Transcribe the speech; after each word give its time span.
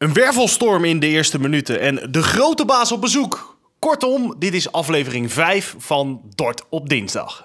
Een 0.00 0.12
wervelstorm 0.12 0.84
in 0.84 1.00
de 1.00 1.06
eerste 1.06 1.40
minuten 1.40 1.80
en 1.80 2.08
de 2.10 2.22
grote 2.22 2.64
baas 2.64 2.92
op 2.92 3.00
bezoek. 3.00 3.58
Kortom, 3.78 4.34
dit 4.38 4.54
is 4.54 4.72
aflevering 4.72 5.32
5 5.32 5.74
van 5.78 6.20
Dort 6.34 6.62
op 6.70 6.88
dinsdag. 6.88 7.42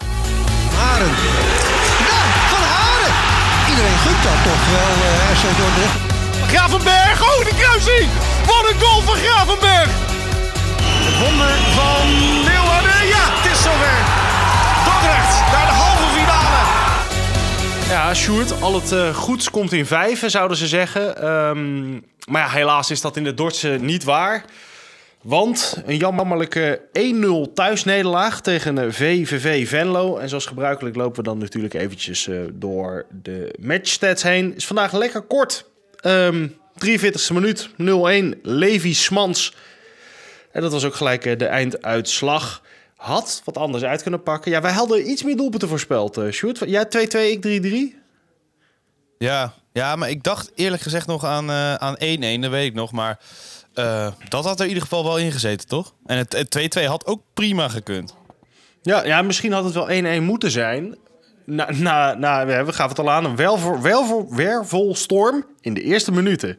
Haren. 0.76 1.14
Ja, 2.08 2.22
van 2.52 2.64
Haren. 2.76 3.14
Iedereen 3.70 4.00
gunt 4.06 4.24
dat 4.24 4.40
toch 4.50 4.64
wel, 4.76 4.94
uh, 5.08 5.32
RC 5.34 5.58
Dordrecht. 5.58 6.00
Gravenberg, 6.52 7.18
oh 7.22 7.46
de 7.50 7.56
kruising! 7.60 8.10
Wat 8.46 8.64
een 8.70 8.80
goal 8.82 9.02
van 9.02 9.16
Gravenberg! 9.16 9.90
Het 11.08 11.18
wonder 11.24 11.56
van 11.80 12.08
Leeuwarden, 12.48 13.08
ja, 13.08 13.24
het 13.38 13.52
is 13.52 13.62
zover. 13.64 13.98
Dordrecht 14.86 15.36
naar 15.52 15.68
de 15.72 15.76
halve 15.84 16.08
finale. 16.18 16.75
Ja, 17.90 18.14
Sjoerd, 18.14 18.62
al 18.62 18.76
het 18.76 18.92
uh, 18.92 19.16
goeds 19.16 19.50
komt 19.50 19.74
in 19.74 19.86
vijven, 19.86 20.32
zouden 20.32 20.58
ze 20.58 20.68
zeggen. 20.68 21.30
Um, 21.30 22.06
maar 22.28 22.42
ja, 22.42 22.50
helaas 22.50 22.92
is 22.92 23.02
dat 23.02 23.18
in 23.18 23.24
de 23.24 23.34
Dordtse 23.34 23.78
niet 23.82 24.04
waar. 24.04 24.46
Want 25.22 25.82
een 25.86 25.98
jammerlijke 25.98 26.82
1-0 27.50 27.54
thuisnederlaag 27.54 28.42
tegen 28.42 28.94
VVV 28.94 29.68
Venlo. 29.68 30.18
En 30.18 30.30
zoals 30.30 30.46
gebruikelijk 30.46 30.96
lopen 30.96 31.16
we 31.16 31.30
dan 31.30 31.38
natuurlijk 31.38 31.74
eventjes 31.74 32.28
uh, 32.28 32.42
door 32.54 33.06
de 33.22 33.56
matchstats 33.60 34.24
heen. 34.24 34.56
Is 34.56 34.68
vandaag 34.68 34.94
lekker 34.94 35.22
kort. 35.22 35.66
Um, 36.02 36.58
43e 36.86 37.34
minuut, 37.34 37.70
0-1, 37.70 37.74
Levi 38.42 38.94
Smans. 38.94 39.56
En 40.52 40.62
dat 40.62 40.72
was 40.72 40.86
ook 40.86 40.96
gelijk 40.96 41.40
de 41.40 41.46
einduitslag. 41.46 42.62
Had 43.06 43.42
wat 43.44 43.58
anders 43.58 43.84
uit 43.84 44.02
kunnen 44.02 44.24
pakken. 44.24 44.52
Ja, 44.52 44.62
wij 44.62 44.72
hadden 44.72 45.10
iets 45.10 45.24
meer 45.24 45.38
doelpunten 45.38 45.68
voorspeld, 45.68 46.18
uh, 46.18 46.32
Sjoerd. 46.32 46.60
Jij 46.66 46.86
2-2, 46.86 46.90
ik 47.32 47.94
3-3? 47.94 47.96
Ja, 49.18 49.54
ja, 49.74 49.96
maar 49.96 50.10
ik 50.10 50.24
dacht 50.24 50.52
eerlijk 50.56 50.82
gezegd 50.82 51.08
nog 51.08 51.24
aan 51.24 51.44
1-1, 51.44 51.48
uh, 51.48 51.74
aan 51.74 51.96
1-1, 52.40 52.42
dat 52.42 52.52
weet 52.52 52.66
ik 52.66 52.74
nog. 52.74 52.92
Maar 52.92 53.20
uh, 53.76 54.08
dat 54.30 54.46
had 54.46 54.56
er 54.58 54.62
in 54.64 54.68
ieder 54.68 54.84
geval 54.84 55.04
wel 55.04 55.18
in 55.18 55.32
gezeten, 55.32 55.68
toch? 55.68 55.94
En 56.06 56.18
het 56.18 56.80
2-2 56.80 56.84
had 56.84 57.06
ook 57.06 57.22
prima 57.34 57.68
gekund. 57.68 58.16
Ja, 58.82 59.04
ja, 59.04 59.22
misschien 59.22 59.52
had 59.52 59.64
het 59.64 59.74
wel 59.74 60.20
1-1 60.20 60.24
moeten 60.24 60.52
zijn. 60.52 60.98
Na, 61.44 61.72
na, 61.72 62.14
na, 62.14 62.46
we 62.66 62.74
gaan 62.74 62.90
het 62.90 63.00
al 63.00 63.12
aan. 63.12 63.26
Een 63.26 63.36
welver, 63.36 63.82
welver, 63.82 64.36
wervelstorm 64.36 65.46
in 65.62 65.74
de 65.74 65.82
eerste 65.82 66.12
minuten. 66.12 66.58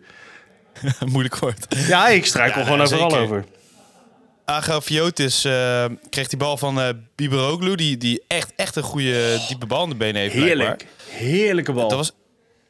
Moeilijk 1.12 1.36
woord. 1.36 1.66
Ja, 1.86 2.08
ik 2.08 2.26
struikel 2.26 2.60
ja, 2.60 2.66
gewoon 2.66 2.80
overal 2.80 3.10
zeker. 3.10 3.24
over. 3.24 3.44
Agafiotis 4.46 5.44
uh, 5.44 5.84
kreeg 6.10 6.28
die 6.28 6.38
bal 6.38 6.56
van 6.56 6.78
uh, 6.78 6.88
Biberoglu, 7.14 7.74
die, 7.74 7.96
die 7.96 8.22
echt, 8.26 8.52
echt 8.56 8.76
een 8.76 8.82
goede 8.82 9.40
diepe 9.48 9.66
bal 9.66 9.82
in 9.82 9.88
de 9.88 9.96
benen 9.96 10.20
heeft. 10.20 10.34
Heerlijk. 10.34 10.76
Blijkbaar. 10.76 11.18
Heerlijke 11.18 11.72
bal. 11.72 11.88
Dat 11.88 11.98
was, 11.98 12.12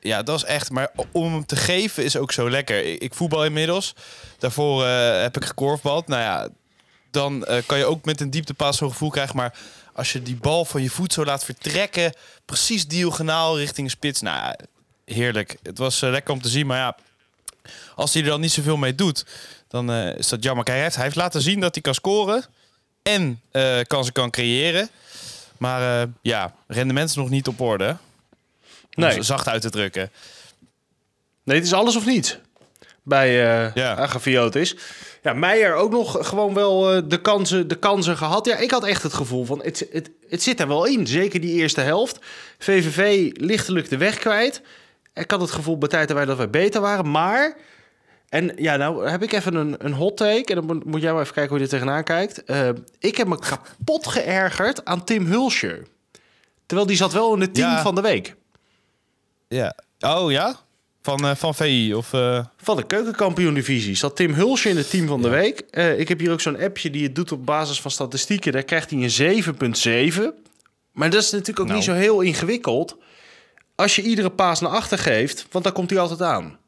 ja, 0.01 0.17
dat 0.17 0.41
was 0.41 0.45
echt. 0.45 0.71
Maar 0.71 0.91
om 1.13 1.33
hem 1.33 1.47
te 1.47 1.57
geven 1.57 2.05
is 2.05 2.17
ook 2.17 2.33
zo 2.33 2.51
lekker. 2.51 2.85
Ik, 2.85 3.01
ik 3.01 3.15
voetbal 3.15 3.45
inmiddels. 3.45 3.95
Daarvoor 4.39 4.85
uh, 4.85 5.21
heb 5.21 5.37
ik 5.37 5.45
gekorfbald. 5.45 6.07
Nou 6.07 6.23
ja, 6.23 6.49
dan 7.11 7.47
uh, 7.49 7.57
kan 7.67 7.79
je 7.79 7.85
ook 7.85 8.05
met 8.05 8.21
een 8.21 8.31
dieptepas 8.31 8.77
zo'n 8.77 8.91
gevoel 8.91 9.11
krijgen. 9.11 9.37
Maar 9.37 9.59
als 9.93 10.13
je 10.13 10.23
die 10.23 10.37
bal 10.37 10.65
van 10.65 10.83
je 10.83 10.91
voet 10.91 11.13
zo 11.13 11.25
laat 11.25 11.45
vertrekken, 11.45 12.13
precies 12.45 12.87
diagonaal 12.87 13.59
richting 13.59 13.91
spits. 13.91 14.21
Nou, 14.21 14.55
heerlijk. 15.05 15.57
Het 15.63 15.79
was 15.79 16.01
lekker 16.01 16.35
om 16.35 16.43
te 16.43 16.49
zien. 16.49 16.67
Maar 16.67 16.79
ja, 16.79 16.97
als 17.95 18.13
hij 18.13 18.23
er 18.23 18.29
dan 18.29 18.41
niet 18.41 18.53
zoveel 18.53 18.77
mee 18.77 18.95
doet, 18.95 19.25
dan 19.85 19.93
is 19.93 20.29
dat 20.29 20.43
jammer. 20.43 20.65
Hij 20.65 20.83
heeft, 20.83 20.95
hij 20.95 21.05
heeft 21.05 21.17
laten 21.17 21.41
zien 21.41 21.61
dat 21.61 21.75
hij 21.75 21.83
kan 21.83 21.95
scoren 21.95 22.45
en 23.03 23.41
kansen 23.87 24.13
kan 24.13 24.31
creëren. 24.31 24.89
Maar 25.59 26.07
ja, 26.23 26.55
rendement 26.67 27.09
is 27.09 27.15
nog 27.15 27.31
niet 27.31 27.49
op 27.49 27.61
orde. 27.61 27.97
Nee. 28.91 29.23
zacht 29.23 29.49
uit 29.49 29.63
te 29.63 29.71
drukken. 29.71 30.11
Nee, 31.43 31.57
het 31.57 31.67
is 31.67 31.73
alles 31.73 31.97
of 31.97 32.07
niet 32.07 32.41
bij 33.07 33.65
uh, 33.67 33.75
ja. 33.75 33.97
Agafiotis. 33.97 34.77
Ja, 35.23 35.33
Meijer 35.33 35.75
ook 35.75 35.91
nog 35.91 36.29
gewoon 36.29 36.55
wel 36.55 36.97
uh, 36.97 37.03
de, 37.05 37.21
kansen, 37.21 37.69
de 37.69 37.75
kansen 37.75 38.17
gehad. 38.17 38.47
Ja, 38.47 38.57
ik 38.57 38.71
had 38.71 38.85
echt 38.85 39.03
het 39.03 39.15
gevoel 39.15 39.45
van, 39.45 39.63
het, 39.63 39.87
het, 39.93 40.11
het 40.29 40.43
zit 40.43 40.61
er 40.61 40.69
wel 40.69 40.85
in. 40.85 41.07
Zeker 41.07 41.41
die 41.41 41.55
eerste 41.55 41.81
helft. 41.81 42.19
VVV 42.59 43.31
lichtelijk 43.33 43.89
de 43.89 43.97
weg 43.97 44.19
kwijt. 44.19 44.63
Ik 45.15 45.31
had 45.31 45.41
het 45.41 45.51
gevoel 45.51 45.79
bij 45.79 45.89
tijd 45.89 46.09
dat 46.09 46.37
wij 46.37 46.51
beter 46.51 46.81
waren. 46.81 47.11
Maar, 47.11 47.57
en 48.29 48.53
ja, 48.57 48.77
nou 48.77 49.09
heb 49.09 49.23
ik 49.23 49.33
even 49.33 49.55
een, 49.55 49.75
een 49.79 49.93
hot 49.93 50.17
take. 50.17 50.55
En 50.55 50.67
dan 50.67 50.83
moet 50.87 51.03
jij 51.03 51.13
maar 51.13 51.23
even 51.23 51.35
kijken 51.35 51.51
hoe 51.51 51.59
je 51.59 51.65
er 51.65 51.79
tegenaan 51.79 52.05
kijkt. 52.05 52.43
Uh, 52.47 52.69
ik 52.99 53.17
heb 53.17 53.27
me 53.27 53.39
kapot 53.39 54.07
geërgerd 54.07 54.85
aan 54.85 55.05
Tim 55.05 55.27
Hulscher. 55.27 55.87
Terwijl 56.67 56.89
die 56.89 56.97
zat 56.97 57.13
wel 57.13 57.35
in 57.35 57.41
het 57.41 57.55
team 57.55 57.71
ja. 57.71 57.83
van 57.83 57.95
de 57.95 58.01
week. 58.01 58.35
Ja. 59.49 59.77
Oh 60.01 60.31
ja? 60.31 60.57
Van, 61.03 61.25
uh, 61.25 61.35
van 61.35 61.55
VI 61.55 61.95
of... 61.95 62.13
Uh... 62.13 62.45
Van 62.57 62.77
de 62.77 62.87
keukenkampioen-divisie. 62.87 63.95
Zat 63.95 64.17
Tim 64.17 64.33
Hulsje 64.33 64.69
in 64.69 64.77
het 64.77 64.91
team 64.91 65.07
van 65.07 65.23
de 65.23 65.29
week. 65.29 65.63
Uh, 65.71 65.99
ik 65.99 66.09
heb 66.09 66.19
hier 66.19 66.33
ook 66.33 66.41
zo'n 66.41 66.61
appje 66.61 66.91
die 66.91 67.03
het 67.03 67.15
doet 67.15 67.33
op 67.33 67.47
basis 67.47 67.81
van 67.81 67.91
statistieken. 67.91 68.53
Daar 68.53 68.63
krijgt 68.63 68.91
hij 68.91 69.03
een 69.03 70.15
7,7. 70.15 70.23
Maar 70.93 71.11
dat 71.11 71.23
is 71.23 71.31
natuurlijk 71.31 71.61
ook 71.61 71.67
nou. 71.67 71.79
niet 71.79 71.89
zo 71.89 71.95
heel 71.95 72.21
ingewikkeld. 72.21 72.97
Als 73.75 73.97
je 73.97 74.03
iedere 74.03 74.31
paas 74.31 74.61
naar 74.61 74.71
achter 74.71 74.99
geeft, 74.99 75.47
want 75.51 75.65
dan 75.65 75.73
komt 75.73 75.91
hij 75.91 75.99
altijd 75.99 76.23
aan. 76.23 76.59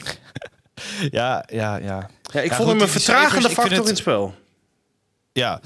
ja, 1.18 1.44
ja, 1.52 1.76
ja. 1.76 2.10
ja 2.22 2.40
ik 2.40 2.50
ja, 2.50 2.56
vond 2.56 2.68
goed, 2.68 2.78
hem 2.78 2.80
een 2.80 2.88
vertragende 2.88 3.48
cijfers, 3.48 3.54
factor 3.54 3.76
het... 3.76 3.82
in 3.82 3.88
het 3.88 3.98
spel. 3.98 4.34
Ja, 5.32 5.60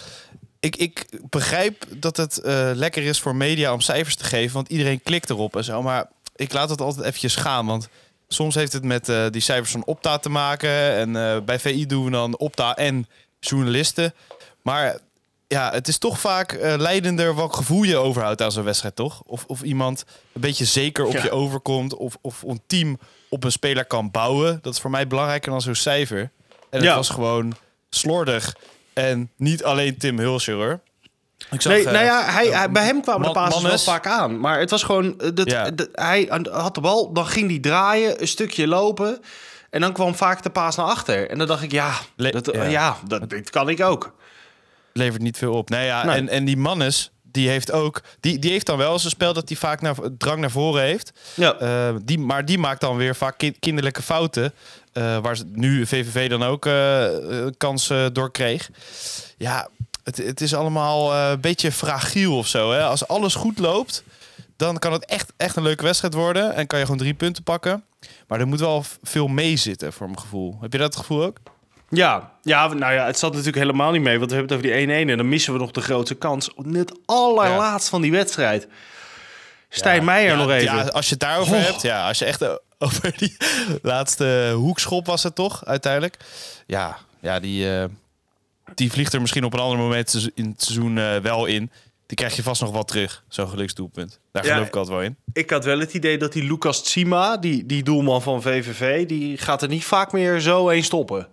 ik, 0.60 0.76
ik 0.76 1.06
begrijp 1.28 1.86
dat 1.96 2.16
het 2.16 2.40
uh, 2.44 2.70
lekker 2.74 3.02
is 3.02 3.20
voor 3.20 3.36
media 3.36 3.72
om 3.72 3.80
cijfers 3.80 4.16
te 4.16 4.24
geven, 4.24 4.54
want 4.54 4.68
iedereen 4.68 5.02
klikt 5.02 5.30
erop 5.30 5.56
en 5.56 5.64
zo. 5.64 5.82
Maar 5.82 6.08
ik 6.36 6.52
laat 6.52 6.70
het 6.70 6.80
altijd 6.80 7.06
eventjes 7.06 7.36
gaan, 7.36 7.66
want 7.66 7.88
soms 8.28 8.54
heeft 8.54 8.72
het 8.72 8.84
met 8.84 9.08
uh, 9.08 9.26
die 9.30 9.40
cijfers 9.40 9.70
van 9.70 9.84
Opta 9.84 10.18
te 10.18 10.28
maken. 10.28 10.70
En 10.70 11.14
uh, 11.14 11.40
bij 11.40 11.58
VI 11.58 11.86
doen 11.86 12.04
we 12.04 12.10
dan 12.10 12.38
Opta 12.38 12.76
en 12.76 13.06
journalisten. 13.40 14.14
Maar 14.62 14.98
ja, 15.46 15.70
het 15.72 15.88
is 15.88 15.98
toch 15.98 16.20
vaak 16.20 16.52
uh, 16.52 16.74
leidender 16.76 17.36
welk 17.36 17.56
gevoel 17.56 17.82
je 17.82 17.96
overhoudt 17.96 18.42
aan 18.42 18.52
zo'n 18.52 18.64
wedstrijd, 18.64 18.96
toch? 18.96 19.22
Of, 19.26 19.44
of 19.46 19.62
iemand 19.62 20.04
een 20.32 20.40
beetje 20.40 20.64
zeker 20.64 21.04
op 21.04 21.12
ja. 21.12 21.22
je 21.22 21.30
overkomt, 21.30 21.94
of, 21.94 22.16
of 22.20 22.42
een 22.42 22.62
team 22.66 22.98
op 23.28 23.44
een 23.44 23.52
speler 23.52 23.84
kan 23.84 24.10
bouwen. 24.10 24.58
Dat 24.62 24.74
is 24.74 24.80
voor 24.80 24.90
mij 24.90 25.06
belangrijker 25.06 25.50
dan 25.50 25.60
zo'n 25.60 25.74
cijfer. 25.74 26.20
En 26.20 26.30
het 26.70 26.82
ja. 26.82 26.94
was 26.94 27.08
gewoon 27.08 27.54
slordig. 27.90 28.56
En 28.92 29.30
niet 29.36 29.64
alleen 29.64 29.98
Tim 29.98 30.18
Hulscher 30.18 30.54
hoor. 30.54 30.80
Ik 31.50 31.60
zag, 31.60 31.72
nee, 31.72 31.82
uh, 31.82 31.90
nou 31.90 32.04
ja, 32.04 32.24
hij, 32.24 32.46
hij, 32.46 32.70
bij 32.70 32.84
hem 32.84 33.02
kwamen 33.02 33.26
de 33.26 33.32
passes 33.32 33.62
wel 33.62 33.78
vaak 33.78 34.06
aan. 34.06 34.40
Maar 34.40 34.58
het 34.58 34.70
was 34.70 34.82
gewoon... 34.82 35.20
eh, 35.20 35.28
Dat, 35.34 35.50
ja. 35.50 35.70
dat, 35.70 35.88
hij 35.92 36.42
had 36.50 36.74
de 36.74 36.80
bal, 36.80 37.12
dan 37.12 37.26
ging 37.26 37.50
hij 37.50 37.58
draaien, 37.58 38.20
een 38.20 38.28
stukje 38.28 38.66
lopen... 38.66 39.20
En 39.70 39.80
dan 39.80 39.92
kwam 39.92 40.14
vaak 40.14 40.42
de 40.42 40.50
paas 40.50 40.76
naar 40.76 40.86
achter. 40.86 41.30
En 41.30 41.38
dan 41.38 41.46
dacht 41.46 41.62
ik, 41.62 41.72
ja, 41.72 41.92
dat, 42.16 42.50
ja. 42.52 42.64
ja 42.64 42.96
dat, 43.06 43.30
dat, 43.30 43.50
kan 43.50 43.68
ik 43.68 43.80
ook. 43.80 44.14
Levert 44.96 45.22
niet 45.22 45.38
veel 45.38 45.52
op. 45.52 45.70
Nee, 45.70 45.86
ja, 45.86 46.04
nee. 46.04 46.16
En, 46.16 46.28
en 46.28 46.44
die 46.44 46.56
Mannes, 46.56 47.10
die 47.22 47.48
heeft 47.48 47.72
ook... 47.72 48.02
Die, 48.20 48.38
die 48.38 48.50
heeft 48.50 48.66
dan 48.66 48.78
wel 48.78 48.92
eens 48.92 49.04
een 49.04 49.10
spel 49.10 49.32
dat 49.32 49.48
hij 49.48 49.58
vaak 49.58 49.80
naar, 49.80 49.94
drang 50.18 50.40
naar 50.40 50.50
voren 50.50 50.82
heeft. 50.82 51.12
Ja. 51.34 51.60
Uh, 51.62 51.96
die, 52.02 52.18
maar 52.18 52.44
die 52.44 52.58
maakt 52.58 52.80
dan 52.80 52.96
weer 52.96 53.16
vaak 53.16 53.38
ki 53.38 53.52
kinderlijke 53.58 54.02
fouten. 54.02 54.52
Uh, 54.92 55.18
waar 55.18 55.38
nu 55.52 55.86
VVV 55.86 56.28
dan 56.28 56.42
ook 56.42 56.66
uh, 56.66 57.06
kansen 57.56 58.12
door 58.12 58.30
kreeg. 58.30 58.70
Ja, 59.36 59.68
het, 60.02 60.16
het 60.16 60.40
is 60.40 60.54
allemaal 60.54 61.14
een 61.14 61.40
beetje 61.40 61.72
fragiel 61.72 62.36
of 62.36 62.46
zo. 62.46 62.72
Hè? 62.72 62.82
Als 62.82 63.08
alles 63.08 63.34
goed 63.34 63.58
loopt, 63.58 64.04
dan 64.56 64.78
kan 64.78 64.92
het 64.92 65.04
echt, 65.04 65.32
echt 65.36 65.56
een 65.56 65.62
leuke 65.62 65.84
wedstrijd 65.84 66.14
worden. 66.14 66.54
En 66.54 66.66
kan 66.66 66.78
je 66.78 66.84
gewoon 66.84 67.00
drie 67.00 67.14
punten 67.14 67.42
pakken. 67.42 67.84
Maar 68.28 68.40
er 68.40 68.46
moet 68.46 68.60
wel 68.60 68.84
veel 69.02 69.26
mee 69.26 69.56
zitten, 69.56 69.92
voor 69.92 70.06
mijn 70.06 70.20
gevoel. 70.20 70.58
Heb 70.60 70.72
je 70.72 70.78
dat 70.78 70.96
gevoel 70.96 71.22
ook? 71.22 71.38
Ja, 71.94 72.32
ja, 72.42 72.74
nou 72.74 72.92
ja, 72.92 73.06
het 73.06 73.18
zat 73.18 73.30
natuurlijk 73.30 73.58
helemaal 73.58 73.90
niet 73.90 74.02
mee. 74.02 74.18
Want 74.18 74.30
we 74.30 74.36
hebben 74.36 74.56
het 74.56 74.66
over 74.66 74.86
die 74.86 75.06
1-1 75.06 75.10
en 75.10 75.16
dan 75.16 75.28
missen 75.28 75.52
we 75.52 75.58
nog 75.58 75.70
de 75.70 75.80
grootste 75.80 76.14
kans. 76.14 76.50
Net 76.56 76.92
allerlaatst 77.06 77.84
ja. 77.84 77.90
van 77.90 78.00
die 78.02 78.10
wedstrijd. 78.10 78.68
Stijn 79.68 79.98
ja, 79.98 80.04
Meijer 80.04 80.30
ja, 80.30 80.36
nog 80.36 80.50
even. 80.50 80.76
Ja, 80.76 80.82
als 80.82 81.04
je 81.04 81.10
het 81.10 81.20
daarover 81.20 81.56
oh. 81.56 81.62
hebt, 81.62 81.82
ja, 81.82 82.08
als 82.08 82.18
je 82.18 82.24
echt 82.24 82.44
over 82.78 83.14
die 83.16 83.36
laatste 83.82 84.52
hoekschop 84.56 85.06
was 85.06 85.22
het 85.22 85.34
toch, 85.34 85.64
uiteindelijk. 85.64 86.16
Ja, 86.66 86.98
ja 87.20 87.40
die, 87.40 87.66
uh, 87.66 87.84
die 88.74 88.92
vliegt 88.92 89.12
er 89.12 89.20
misschien 89.20 89.44
op 89.44 89.52
een 89.52 89.60
ander 89.60 89.78
moment 89.78 90.30
in 90.34 90.48
het 90.48 90.62
seizoen 90.62 90.96
uh, 90.96 91.16
wel 91.16 91.46
in. 91.46 91.70
Die 92.06 92.16
krijg 92.16 92.36
je 92.36 92.42
vast 92.42 92.60
nog 92.60 92.70
wel 92.70 92.84
terug, 92.84 93.24
zo'n 93.28 93.48
geluksdoelpunt. 93.48 94.20
Daar 94.32 94.44
geloof 94.44 94.66
ik 94.66 94.76
altijd 94.76 94.96
wel 94.96 95.04
in. 95.04 95.16
Ik 95.32 95.50
had 95.50 95.64
wel 95.64 95.78
het 95.78 95.94
idee 95.94 96.18
dat 96.18 96.32
die 96.32 96.44
Lucas 96.44 96.82
Tsima, 96.82 97.36
die, 97.36 97.66
die 97.66 97.82
doelman 97.82 98.22
van 98.22 98.42
VVV... 98.42 99.06
die 99.06 99.38
gaat 99.38 99.62
er 99.62 99.68
niet 99.68 99.84
vaak 99.84 100.12
meer 100.12 100.40
zo 100.40 100.68
een 100.68 100.84
stoppen. 100.84 101.28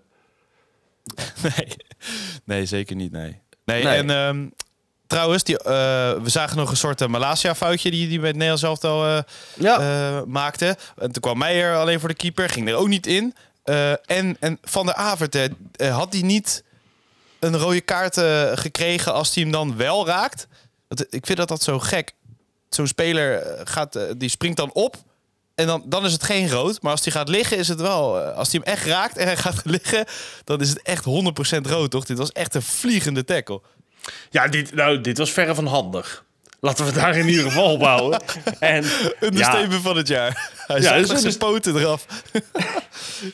nee. 1.56 1.68
nee, 2.44 2.66
zeker 2.66 2.96
niet, 2.96 3.12
nee. 3.12 3.42
Nee, 3.66 3.84
nee. 3.84 3.98
en 3.98 4.10
um, 4.10 4.54
trouwens, 5.08 5.44
die, 5.44 5.58
uh, 5.58 5.64
we 6.14 6.30
zagen 6.30 6.58
nog 6.58 6.70
een 6.70 6.78
soort 6.78 7.02
uh, 7.02 7.08
Malasia-foutje... 7.08 7.92
die, 7.92 8.08
die 8.08 8.20
met 8.20 8.34
Nederland 8.36 8.60
zelf 8.60 8.84
al 8.84 9.08
uh, 9.08 9.20
ja. 9.58 10.24
maakte. 10.28 10.78
En 10.98 11.12
toen 11.12 11.22
kwam 11.22 11.38
Meijer 11.38 11.76
alleen 11.76 12.00
voor 12.00 12.10
de 12.10 12.16
keeper, 12.16 12.50
ging 12.50 12.68
er 12.68 12.76
ook 12.76 12.88
niet 12.88 13.08
in. 13.08 13.36
en, 14.06 14.38
en 14.40 14.58
Van 14.62 14.86
der 14.86 14.96
Avert, 14.96 15.50
had 15.78 16.12
die 16.12 16.24
niet 16.24 16.64
een 17.40 17.58
rode 17.58 17.82
kaart 17.82 18.20
gekregen 18.60 19.14
als 19.14 19.34
hij 19.34 19.44
hem 19.44 19.52
dan 19.52 19.78
wel 19.78 20.06
raakt. 20.06 20.48
Dat, 20.88 21.08
ik 21.10 21.26
vind 21.26 21.38
dat 21.38 21.48
dat 21.48 21.64
zo 21.64 21.80
gek. 21.80 22.14
Zo'n 22.70 22.88
speler 22.88 23.58
gaat, 23.64 24.00
die 24.18 24.30
springt 24.30 24.58
dan 24.58 24.74
op. 24.74 24.98
En 25.62 25.68
dan, 25.68 25.84
dan 25.86 26.06
is 26.06 26.12
het 26.12 26.24
geen 26.24 26.50
rood. 26.50 26.82
Maar 26.82 26.92
als 26.92 27.04
hij 27.04 27.12
gaat 27.14 27.30
liggen, 27.30 27.58
is 27.58 27.68
het 27.68 27.82
wel... 27.82 28.22
eh, 28.22 28.38
Als 28.38 28.52
hij 28.52 28.62
hem 28.64 28.74
echt 28.74 28.86
raakt 28.86 29.18
en 29.18 29.26
hij 29.26 29.38
gaat 29.38 29.62
liggen... 29.76 30.06
dan 30.44 30.62
is 30.62 30.70
het 30.70 30.82
echt 30.82 31.06
100% 31.06 31.62
rood, 31.62 31.92
toch? 31.92 32.06
Dit 32.06 32.18
was 32.18 32.32
echt 32.32 32.56
een 32.56 32.62
vliegende 32.62 33.24
tackle. 33.24 33.62
Ja, 34.30 34.48
dit, 34.48 34.74
nou, 34.76 35.02
dit 35.02 35.18
was 35.18 35.32
verre 35.32 35.56
van 35.56 35.66
handig. 35.68 36.24
Laten 36.60 36.86
we 36.86 36.92
het 36.92 37.00
daar 37.02 37.18
in 37.18 37.28
ieder 37.28 37.44
geval 37.44 37.72
op 37.74 37.82
houden. 37.82 38.22
En, 38.60 38.84
Een 39.20 39.38
ja, 39.38 39.68
van 39.70 39.98
het 39.98 40.08
jaar. 40.08 40.52
Hij 40.68 40.82
Ja, 40.82 41.04
zijn 41.18 41.38
poten 41.38 41.76
eraf. 41.78 42.06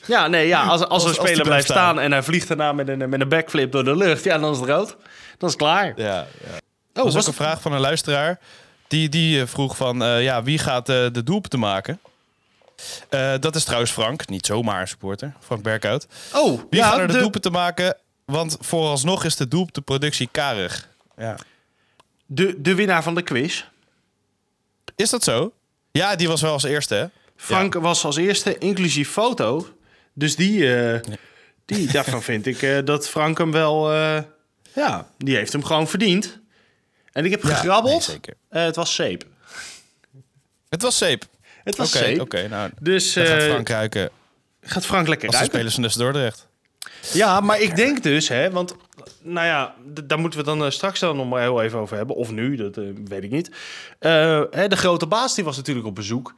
ja, 0.07 0.27
nee, 0.27 0.47
ja, 0.47 0.63
als, 0.63 0.81
als, 0.81 0.89
Als- 0.89 1.03
een 1.05 1.13
speler 1.25 1.43
blijft 1.45 1.63
staan. 1.65 1.77
staan. 1.77 1.99
en 1.99 2.11
hij 2.11 2.23
vliegt 2.23 2.47
daarna 2.47 2.71
met 2.73 2.87
een, 2.87 3.09
met 3.09 3.21
een 3.21 3.29
backflip 3.29 3.71
door 3.71 3.83
de 3.83 3.95
lucht, 3.95 4.23
ja, 4.23 4.37
dan 4.37 4.51
is 4.53 4.59
het 4.59 4.69
rood. 4.69 4.87
Dan 5.37 5.49
is 5.49 5.53
het 5.53 5.55
klaar. 5.55 5.93
Ja, 5.95 6.05
ja. 6.05 6.25
Oh, 6.93 7.03
was 7.03 7.13
was 7.13 7.21
ook 7.23 7.27
een 7.27 7.33
vraag 7.33 7.61
van 7.61 7.71
een 7.73 7.79
luisteraar. 7.79 8.39
Die, 8.87 9.09
die 9.09 9.41
eh, 9.41 9.47
vroeg 9.47 9.77
van, 9.77 10.03
eh, 10.03 10.23
ja, 10.23 10.43
wie 10.43 10.57
gaat 10.57 10.89
eh, 10.89 10.95
de 11.11 11.23
doelpunten 11.23 11.59
maken? 11.59 11.99
Eh, 13.09 13.33
dat 13.39 13.55
is 13.55 13.63
trouwens 13.63 13.91
Frank, 13.91 14.27
niet 14.27 14.45
zomaar 14.45 14.81
een 14.81 14.87
supporter. 14.87 15.33
Frank 15.39 15.61
Berkhout. 15.63 16.07
Oh, 16.33 16.61
Wie 16.69 16.79
ja, 16.79 16.89
gaat 16.89 16.97
er 16.99 17.07
de, 17.07 17.13
de- 17.13 17.19
doelpunten 17.19 17.51
maken? 17.51 17.97
Want 18.25 18.57
vooralsnog 18.59 19.23
is 19.23 19.35
de 19.35 19.47
doelpuntenproductie 19.47 20.29
karig. 20.31 20.89
Ja. 21.17 21.35
de, 22.25 22.61
de 22.61 22.75
winnaar 22.75 23.03
van 23.03 23.15
de 23.15 23.21
quiz. 23.21 23.63
Is 24.95 25.09
dat 25.09 25.23
zo? 25.23 25.53
Ja, 25.91 26.15
die 26.15 26.27
was 26.27 26.41
wel 26.41 26.51
als 26.51 26.63
eerste, 26.63 26.95
hè? 26.95 27.05
Frank 27.35 27.73
was 27.73 28.03
als 28.05 28.15
eerste, 28.15 28.57
inclusief 28.57 29.09
foto. 29.11 29.67
Dus 30.13 30.35
die, 30.35 30.75
eh, 30.75 30.99
die 31.65 31.91
daarvan 31.91 32.23
vind 32.23 32.45
ik 32.45 32.61
eh, 32.61 32.77
dat 32.85 33.09
Frank 33.09 33.37
hem 33.37 33.51
wel... 33.51 33.93
ja, 34.73 35.07
die 35.17 35.35
heeft 35.35 35.51
hem 35.53 35.63
gewoon 35.63 35.87
verdiend. 35.87 36.39
En 37.11 37.25
ik 37.25 37.31
heb 37.31 37.43
Ja, 37.43 37.49
gegrabbeld. 37.55 37.93
nee, 38.07 38.15
zeker. 38.15 38.33
Het 38.49 38.75
was 38.75 38.95
zeep. 38.95 39.25
Het 40.69 40.81
was 40.81 40.97
zeep. 40.97 41.25
Het 41.67 41.79
Oké, 41.79 41.81
was 41.83 41.91
zeep. 41.91 42.19
oké. 42.21 42.47
nou, 42.47 42.69
Dus 42.79 43.13
dan 43.13 43.25
gaat 43.25 43.39
eh, 43.41 43.47
Frank 43.49 43.69
ruiken 43.69 44.09
gaat 44.61 44.85
Frank 44.85 45.07
lekker 45.07 45.27
als 45.27 45.37
de 45.37 45.41
ruiken. 45.51 45.71
spelers 45.71 45.95
van 45.95 46.03
Dordrecht. 46.05 46.47
Ja, 47.13 47.39
maar 47.39 47.61
ik 47.61 47.75
denk 47.75 48.03
dus, 48.03 48.27
hè, 48.27 48.51
want 48.51 48.75
nou 49.21 49.47
ja, 49.47 49.75
d- 49.93 50.09
daar 50.09 50.19
moeten 50.19 50.39
we 50.39 50.45
dan 50.45 50.63
eh, 50.65 50.69
straks 50.69 50.99
dan 50.99 51.15
nog 51.15 51.29
maar 51.29 51.41
heel 51.41 51.61
even 51.61 51.79
over 51.79 51.97
hebben. 51.97 52.15
Of 52.15 52.31
nu, 52.31 52.55
dat 52.55 52.77
eh, 52.77 52.83
weet 53.05 53.23
ik 53.23 53.31
niet. 53.31 53.51
Eh, 53.99 54.41
hè, 54.51 54.67
de 54.67 54.75
grote 54.77 55.07
baas 55.07 55.35
die 55.35 55.43
was 55.43 55.55
natuurlijk 55.57 55.87
op 55.87 55.95
bezoek. 55.95 56.33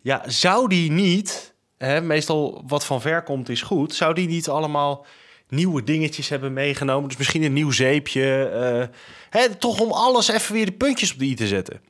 Ja, 0.00 0.22
zou 0.26 0.68
die 0.68 0.90
niet, 0.90 1.54
hè, 1.78 2.00
meestal 2.00 2.64
wat 2.66 2.84
van 2.84 3.00
ver 3.00 3.22
komt 3.22 3.48
is 3.48 3.62
goed, 3.62 3.94
zou 3.94 4.14
die 4.14 4.28
niet 4.28 4.48
allemaal 4.48 5.06
nieuwe 5.48 5.84
dingetjes 5.84 6.28
hebben 6.28 6.52
meegenomen? 6.52 7.08
Dus 7.08 7.18
misschien 7.18 7.42
een 7.42 7.52
nieuw 7.52 7.70
zeepje. 7.70 8.44
eh, 8.48 8.96
hè, 9.40 9.54
toch 9.54 9.80
om 9.80 9.90
alles 9.92 10.28
even 10.28 10.54
weer 10.54 10.66
de 10.66 10.72
puntjes 10.72 11.12
op 11.12 11.18
de 11.18 11.24
i 11.24 11.34
te 11.34 11.46
zetten. 11.46 11.80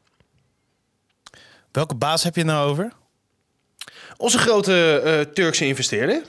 Welke 1.73 1.95
baas 1.95 2.23
heb 2.23 2.37
je 2.37 2.45
nou 2.45 2.71
over? 2.71 2.93
Onze 4.17 4.39
grote 4.39 5.01
eh, 5.01 5.21
Turkse 5.35 5.67
investeerder. 5.67 6.23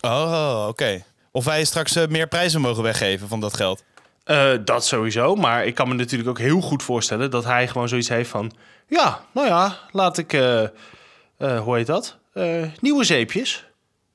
Oh, 0.00 0.64
oké. 0.68 1.04
Of 1.30 1.44
wij 1.44 1.64
straks 1.64 1.96
eh, 1.96 2.06
meer 2.08 2.28
prijzen 2.28 2.60
mogen 2.60 2.82
weggeven 2.82 3.28
van 3.28 3.40
dat 3.40 3.56
geld. 3.56 3.82
Eh, 4.24 4.52
dat 4.64 4.86
sowieso. 4.86 5.34
Maar 5.34 5.66
ik 5.66 5.74
kan 5.74 5.88
me 5.88 5.94
natuurlijk 5.94 6.28
ook 6.30 6.38
heel 6.38 6.60
goed 6.60 6.82
voorstellen 6.82 7.30
dat 7.30 7.44
hij 7.44 7.68
gewoon 7.68 7.88
zoiets 7.88 8.08
heeft 8.08 8.30
van... 8.30 8.52
Ja, 8.86 9.24
nou 9.32 9.46
ja, 9.46 9.78
laat 9.90 10.18
ik... 10.18 10.32
hoe 11.38 11.76
heet 11.76 11.86
dat? 11.86 12.16
Nieuwe 12.80 13.04
zeepjes. 13.04 13.64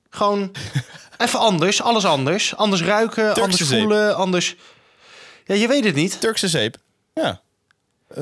Gewoon 0.09 0.51
even 1.17 1.39
anders, 1.39 1.81
alles 1.81 2.05
anders. 2.05 2.55
Anders 2.55 2.81
ruiken, 2.81 3.33
anders 3.33 3.61
zeep. 3.61 3.79
voelen, 3.79 4.15
anders... 4.15 4.55
Ja, 5.45 5.55
je 5.55 5.67
weet 5.67 5.83
het 5.83 5.95
niet. 5.95 6.19
Turkse 6.21 6.47
zeep. 6.47 6.77
Ja. 7.13 7.41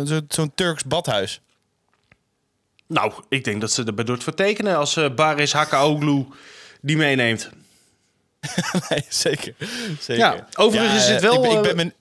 Zo- 0.06 0.20
Zo'n 0.28 0.52
Turks 0.56 0.84
badhuis. 0.84 1.42
Nou, 2.94 3.14
ik 3.30 3.44
denk 3.44 3.62
dat 3.62 3.72
ze 3.72 3.84
er 3.84 3.94
bij 3.94 4.06
Dort 4.06 4.24
voor 4.24 4.34
tekenen 4.34 4.78
als 4.78 4.96
eh, 4.96 5.14
Baris 5.14 5.54
Hakaoglu 5.54 6.26
die 6.82 6.98
meeneemt. 6.98 7.50
nee, 8.90 9.06
zeker. 9.10 9.56
zeker. 10.00 10.16
Ja, 10.18 10.48
overigens 10.56 11.04
is 11.04 11.08
het 11.10 11.24
eh, 11.24 11.30
wel, 11.30 11.36
Ik 11.36 11.42
ben, 11.42 11.52
ik 11.58 11.62
ben 11.62 11.70
eh, 11.70 11.76
mijn- 11.76 11.94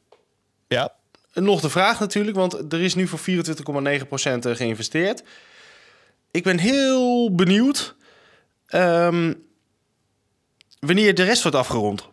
Ja. 0.68 0.92
Nog 1.34 1.60
de 1.60 1.70
vraag 1.70 2.00
natuurlijk, 2.00 2.36
want 2.36 2.72
er 2.72 2.80
is 2.80 2.94
nu 2.94 3.08
voor 3.08 3.18
24,9% 3.18 4.50
geïnvesteerd. 4.50 5.22
Ik 6.30 6.42
ben 6.42 6.58
heel 6.58 7.34
benieuwd 7.34 7.94
ehm, 8.66 9.32
wanneer 10.80 11.14
de 11.14 11.22
rest 11.22 11.42
wordt 11.42 11.56
afgerond. 11.56 12.08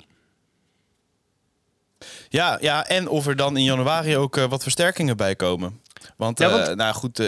Ja, 2.30 2.58
ja, 2.62 2.88
en 2.88 3.08
of 3.08 3.28
er 3.28 3.36
dan 3.36 3.58
in 3.58 3.64
januari 3.64 4.18
ook 4.18 4.36
wat 4.36 4.64
versterkingen 4.64 5.18
bij 5.18 5.36
komen. 5.36 5.82
Want, 6.18 6.40
Ja, 6.40 6.74
nou 6.74 6.94
goed, 6.94 7.22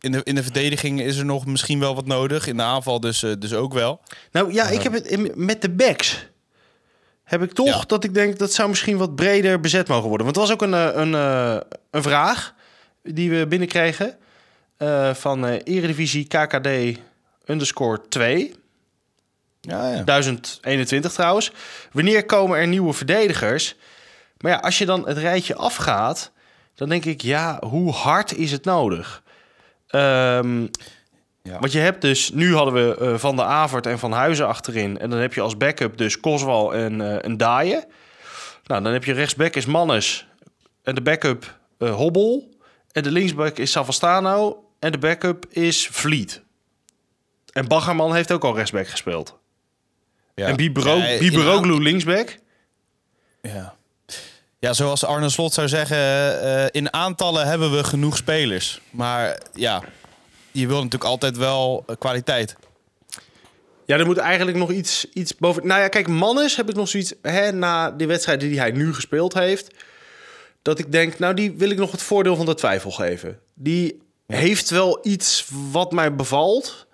in, 0.00 0.12
de, 0.12 0.20
in 0.24 0.34
de 0.34 0.42
verdediging 0.42 1.00
is 1.00 1.16
er 1.16 1.24
nog 1.24 1.46
misschien 1.46 1.80
wel 1.80 1.94
wat 1.94 2.06
nodig. 2.06 2.46
In 2.46 2.56
de 2.56 2.62
aanval 2.62 3.00
dus, 3.00 3.22
eh, 3.22 3.32
dus 3.38 3.54
ook 3.54 3.72
wel. 3.72 4.00
Nou 4.32 4.52
ja, 4.52 4.68
ik 4.68 4.82
heb 4.82 4.92
het 4.92 5.06
in- 5.06 5.32
met 5.34 5.62
de 5.62 5.70
backs. 5.70 6.26
Heb 7.24 7.42
ik 7.42 7.52
toch 7.52 7.66
Ja. 7.66 7.82
dat 7.86 8.04
ik 8.04 8.14
denk 8.14 8.38
dat 8.38 8.52
zou 8.52 8.68
misschien 8.68 8.96
wat 8.96 9.14
breder 9.14 9.60
bezet 9.60 9.88
mogen 9.88 10.08
worden. 10.08 10.26
Want 10.26 10.36
het 10.38 10.46
was 10.46 10.54
ook 10.54 10.62
een, 10.62 10.74
eh, 10.74 10.88
een, 10.92 11.14
eh, 11.14 11.56
een 11.90 12.02
vraag 12.02 12.54
die 13.02 13.30
we 13.30 13.46
binnenkregen 13.46 14.16
eh 14.76 15.14
van 15.14 15.46
eh 15.46 15.60
Eredivisie 15.64 16.26
KKD 16.26 16.98
underscore 17.46 18.00
2. 18.08 18.54
Ja, 19.60 19.90
ja. 19.94 20.02
1021 20.02 21.12
trouwens. 21.12 21.52
Wanneer 21.92 22.24
komen 22.24 22.58
er 22.58 22.66
nieuwe 22.66 22.92
verdedigers? 22.92 23.74
Maar 24.38 24.52
ja, 24.52 24.58
als 24.58 24.78
je 24.78 24.86
dan 24.86 25.08
het 25.08 25.18
rijtje 25.18 25.54
afgaat, 25.56 26.30
dan 26.74 26.88
denk 26.88 27.04
ik, 27.04 27.20
ja, 27.22 27.58
hoe 27.66 27.92
hard 27.92 28.36
is 28.36 28.52
het 28.52 28.64
nodig? 28.64 29.22
Ehm, 29.88 30.66
Ja. 31.42 31.58
Want 31.58 31.72
je 31.72 31.78
hebt 31.78 32.00
dus, 32.00 32.30
nu 32.30 32.54
hadden 32.54 32.74
we 32.74 32.96
eh, 32.96 33.18
Van 33.18 33.36
der 33.36 33.44
Avert 33.44 33.86
en 33.86 33.98
Van 33.98 34.12
Huizen 34.12 34.46
achterin. 34.46 34.98
En 34.98 35.10
dan 35.10 35.18
heb 35.18 35.34
je 35.34 35.40
als 35.40 35.56
backup 35.56 35.98
dus 35.98 36.20
Koswal 36.20 36.74
en 36.74 37.00
eh 37.00 37.16
een 37.20 37.36
Daaien. 37.36 37.84
Nou, 38.64 38.82
dan 38.82 38.92
heb 38.92 39.04
je 39.04 39.12
rechtsback 39.12 39.54
is 39.54 39.66
Mannes. 39.66 40.26
En 40.82 40.94
de 40.94 41.00
backup 41.02 41.58
eh 41.78 41.94
Hobbel. 41.94 42.54
En 42.92 43.02
de 43.02 43.10
linksback 43.10 43.58
is 43.58 43.70
Savastano. 43.70 44.64
En 44.78 44.92
de 44.92 44.98
backup 44.98 45.46
is 45.50 45.86
Vliet. 45.90 46.42
En 47.52 47.68
Baggerman 47.68 48.14
heeft 48.14 48.32
ook 48.32 48.44
al 48.44 48.54
rechtsback 48.54 48.88
gespeeld. 48.88 49.38
ja. 50.34 50.46
En 50.46 50.56
Bibero, 50.56 50.96
Ja, 50.96 51.04
in 51.06 51.18
Biberoglu 51.18 51.82
linksback. 51.82 52.38
Ja. 53.42 53.76
Ja, 54.58 54.72
zoals 54.72 55.04
Arne 55.04 55.28
Slot 55.28 55.52
zou 55.52 55.68
zeggen, 55.68 55.96
eh, 56.42 56.66
in 56.70 56.92
aantallen 56.92 57.46
hebben 57.46 57.76
we 57.76 57.84
genoeg 57.84 58.16
spelers. 58.16 58.80
Maar 58.90 59.40
ja, 59.52 59.82
je 60.50 60.66
wil 60.66 60.76
natuurlijk 60.76 61.10
altijd 61.10 61.36
wel 61.36 61.84
eh, 61.86 61.96
kwaliteit. 61.98 62.56
Ja, 63.86 63.98
er 63.98 64.06
moet 64.06 64.16
eigenlijk 64.16 64.56
nog 64.56 64.70
iets, 64.70 65.06
iets 65.12 65.36
boven... 65.36 65.66
Nou 65.66 65.80
ja, 65.80 65.88
kijk, 65.88 66.08
Mannes 66.08 66.56
heb 66.56 66.68
ik 66.68 66.74
nog 66.74 66.88
zoiets... 66.88 67.14
Hè, 67.22 67.52
na 67.52 67.90
die 67.90 68.06
wedstrijden 68.06 68.48
die 68.48 68.58
hij 68.58 68.70
nu 68.70 68.94
gespeeld 68.94 69.34
heeft... 69.34 69.74
dat 70.62 70.78
ik 70.78 70.92
denk, 70.92 71.18
nou, 71.18 71.34
die 71.34 71.52
wil 71.52 71.70
ik 71.70 71.78
nog 71.78 71.90
het 71.90 72.02
voordeel 72.02 72.36
van 72.36 72.46
de 72.46 72.54
twijfel 72.54 72.90
geven. 72.90 73.38
Die 73.54 74.02
heeft 74.26 74.70
wel 74.70 74.98
iets 75.02 75.46
wat 75.70 75.92
mij 75.92 76.14
bevalt... 76.14 76.86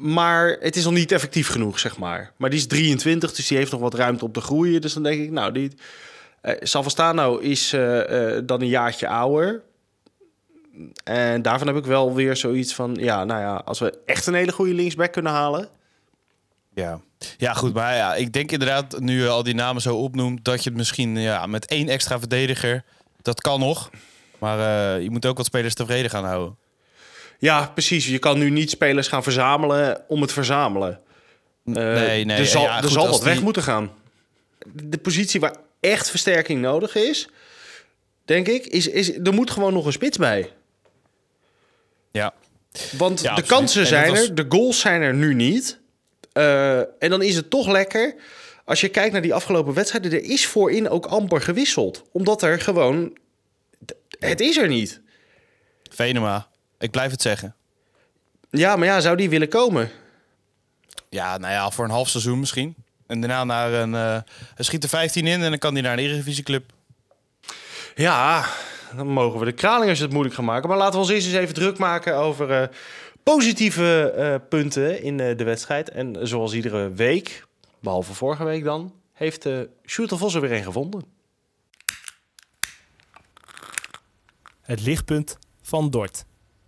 maar 0.00 0.56
het 0.60 0.76
is 0.76 0.84
nog 0.84 0.92
niet 0.92 1.12
effectief 1.12 1.48
genoeg, 1.48 1.78
zeg 1.78 1.98
maar. 1.98 2.32
Maar 2.36 2.50
die 2.50 2.58
is 2.58 2.66
23, 2.66 3.32
dus 3.32 3.46
die 3.46 3.58
heeft 3.58 3.72
nog 3.72 3.80
wat 3.80 3.94
ruimte 3.94 4.24
op 4.24 4.32
te 4.32 4.40
groeien. 4.40 4.80
Dus 4.80 4.92
dan 4.92 5.02
denk 5.02 5.22
ik, 5.22 5.30
nou, 5.30 5.52
die... 5.52 5.72
Salvastano 6.60 7.38
is 7.38 7.72
eh, 7.72 8.36
eh, 8.36 8.42
dan 8.46 8.60
een 8.60 8.68
jaartje 8.68 9.08
ouder... 9.08 9.62
En 11.04 11.42
daarvan 11.42 11.66
heb 11.66 11.76
ik 11.76 11.84
wel 11.84 12.14
weer 12.14 12.36
zoiets 12.36 12.74
van... 12.74 12.94
ja, 12.94 13.24
nou 13.24 13.40
ja, 13.40 13.54
als 13.64 13.78
we 13.78 13.98
echt 14.06 14.26
een 14.26 14.34
hele 14.34 14.52
goede 14.52 14.74
linksback 14.74 15.12
kunnen 15.12 15.32
halen... 15.32 15.68
Ja. 16.74 17.00
ja, 17.36 17.52
goed. 17.52 17.74
Maar 17.74 17.94
ja, 17.94 18.14
ik 18.14 18.32
denk 18.32 18.52
inderdaad, 18.52 19.00
nu 19.00 19.22
je 19.22 19.28
al 19.28 19.42
die 19.42 19.54
namen 19.54 19.82
zo 19.82 19.96
opnoemt, 19.96 20.44
dat 20.44 20.62
je 20.62 20.68
het 20.68 20.78
misschien 20.78 21.16
ja, 21.16 21.46
met 21.46 21.66
één 21.66 21.88
extra 21.88 22.18
verdediger, 22.18 22.84
dat 23.22 23.40
kan 23.40 23.60
nog. 23.60 23.90
Maar 24.38 25.00
je 25.00 25.10
moet 25.10 25.26
ook 25.26 25.36
wat 25.36 25.46
spelers 25.46 25.74
tevreden 25.74 26.10
gaan 26.10 26.24
houden. 26.24 26.56
Ja, 27.38 27.66
precies. 27.74 28.06
Je 28.06 28.18
kan 28.18 28.38
nu 28.38 28.50
niet 28.50 28.70
spelers 28.70 29.08
gaan 29.08 29.22
verzamelen 29.22 30.04
om 30.08 30.20
het 30.20 30.32
verzamelen. 30.32 31.00
Eh, 31.64 31.72
nee, 31.74 32.24
nee. 32.24 32.36
Er 32.38 32.46
zal, 32.46 32.62
Ja, 32.62 32.76
er 32.76 32.82
goed, 32.82 32.92
zal 32.92 33.08
wat 33.08 33.22
weg 33.22 33.40
moeten 33.42 33.62
gaan. 33.62 33.92
De 34.72 34.98
positie 34.98 35.40
waar 35.40 35.56
echt 35.80 36.10
versterking 36.10 36.60
nodig 36.60 36.94
is, 36.94 37.28
denk 38.24 38.46
ik, 38.48 38.66
is, 38.66 38.88
is 38.88 39.16
er 39.16 39.32
moet 39.34 39.50
gewoon 39.50 39.72
nog 39.72 39.86
een 39.86 39.92
spits 39.92 40.16
bij. 40.18 40.52
Ja. 42.12 42.34
Want 42.96 43.20
Ja, 43.20 43.24
de 43.24 43.30
absoluut. 43.30 43.50
kansen 43.60 43.80
En 43.80 43.86
zijn 43.86 44.10
was- 44.10 44.28
er, 44.28 44.34
de 44.34 44.46
goals 44.48 44.80
zijn 44.80 45.02
er 45.02 45.14
nu 45.14 45.34
niet. 45.34 45.78
Eh, 46.32 46.78
en 46.78 47.10
dan 47.10 47.22
is 47.22 47.36
het 47.36 47.50
toch 47.50 47.66
lekker. 47.68 48.14
Als 48.64 48.80
je 48.80 48.88
kijkt 48.88 49.12
naar 49.12 49.22
die 49.22 49.34
afgelopen 49.34 49.74
wedstrijden, 49.74 50.12
er 50.12 50.22
is 50.22 50.46
voorin 50.46 50.88
ook 50.88 51.06
amper 51.06 51.40
gewisseld. 51.40 52.02
Omdat 52.12 52.42
er 52.42 52.60
gewoon. 52.60 53.16
Het 54.18 54.40
is 54.40 54.56
er 54.56 54.68
niet. 54.68 55.00
Venema, 55.90 56.48
ik 56.84 56.90
blijf 56.90 57.10
het 57.10 57.22
zeggen. 57.22 57.54
Ja, 58.50 58.76
maar 58.76 58.86
ja, 58.86 59.00
zou 59.00 59.16
die 59.16 59.30
willen 59.30 59.48
komen? 59.48 59.90
Ja, 61.08 61.38
nou 61.38 61.52
ja, 61.52 61.70
voor 61.70 61.84
een 61.84 61.90
half 61.90 62.08
seizoen 62.08 62.38
misschien. 62.38 62.74
En 63.06 63.20
daarna 63.20 63.44
naar 63.44 63.72
een... 63.72 63.94
eh 63.94 64.18
hij 64.54 64.64
schiet 64.64 64.82
er 64.82 64.88
15 64.88 65.26
in 65.26 65.42
en 65.42 65.50
dan 65.50 65.58
kan 65.58 65.72
hij 65.72 65.82
naar 65.82 65.92
een 65.92 65.98
Eredivisieclub. 65.98 66.72
Ja, 67.94 68.46
dan 68.96 69.06
mogen 69.06 69.38
we 69.38 69.44
de 69.44 69.52
Kralingers 69.52 69.98
het 69.98 70.10
moeilijk 70.12 70.34
gaan 70.34 70.44
maken. 70.44 70.68
Maar 70.68 70.78
laten 70.78 70.92
we 70.92 70.98
ons 70.98 71.08
eerst 71.08 71.26
eens 71.26 71.36
even 71.36 71.54
druk 71.54 71.78
maken 71.78 72.16
over 72.16 72.50
eh, 72.50 72.68
positieve 73.22 74.10
eh, 74.10 74.34
punten 74.48 75.02
in 75.02 75.20
eh, 75.20 75.36
de 75.36 75.44
wedstrijd. 75.44 75.90
En 75.90 76.28
zoals 76.28 76.52
iedere 76.52 76.92
week, 76.92 77.46
behalve 77.80 78.14
vorige 78.14 78.44
week 78.44 78.64
dan, 78.64 78.94
heeft 79.12 79.46
uh, 79.46 79.60
Sjoerd 79.86 80.12
Vos 80.14 80.34
er 80.34 80.40
weer 80.40 80.52
een 80.52 80.62
gevonden. 80.62 81.04
Het 84.60 84.80
lichtpunt 84.80 85.38
van 85.62 85.90
Dort. 85.90 86.24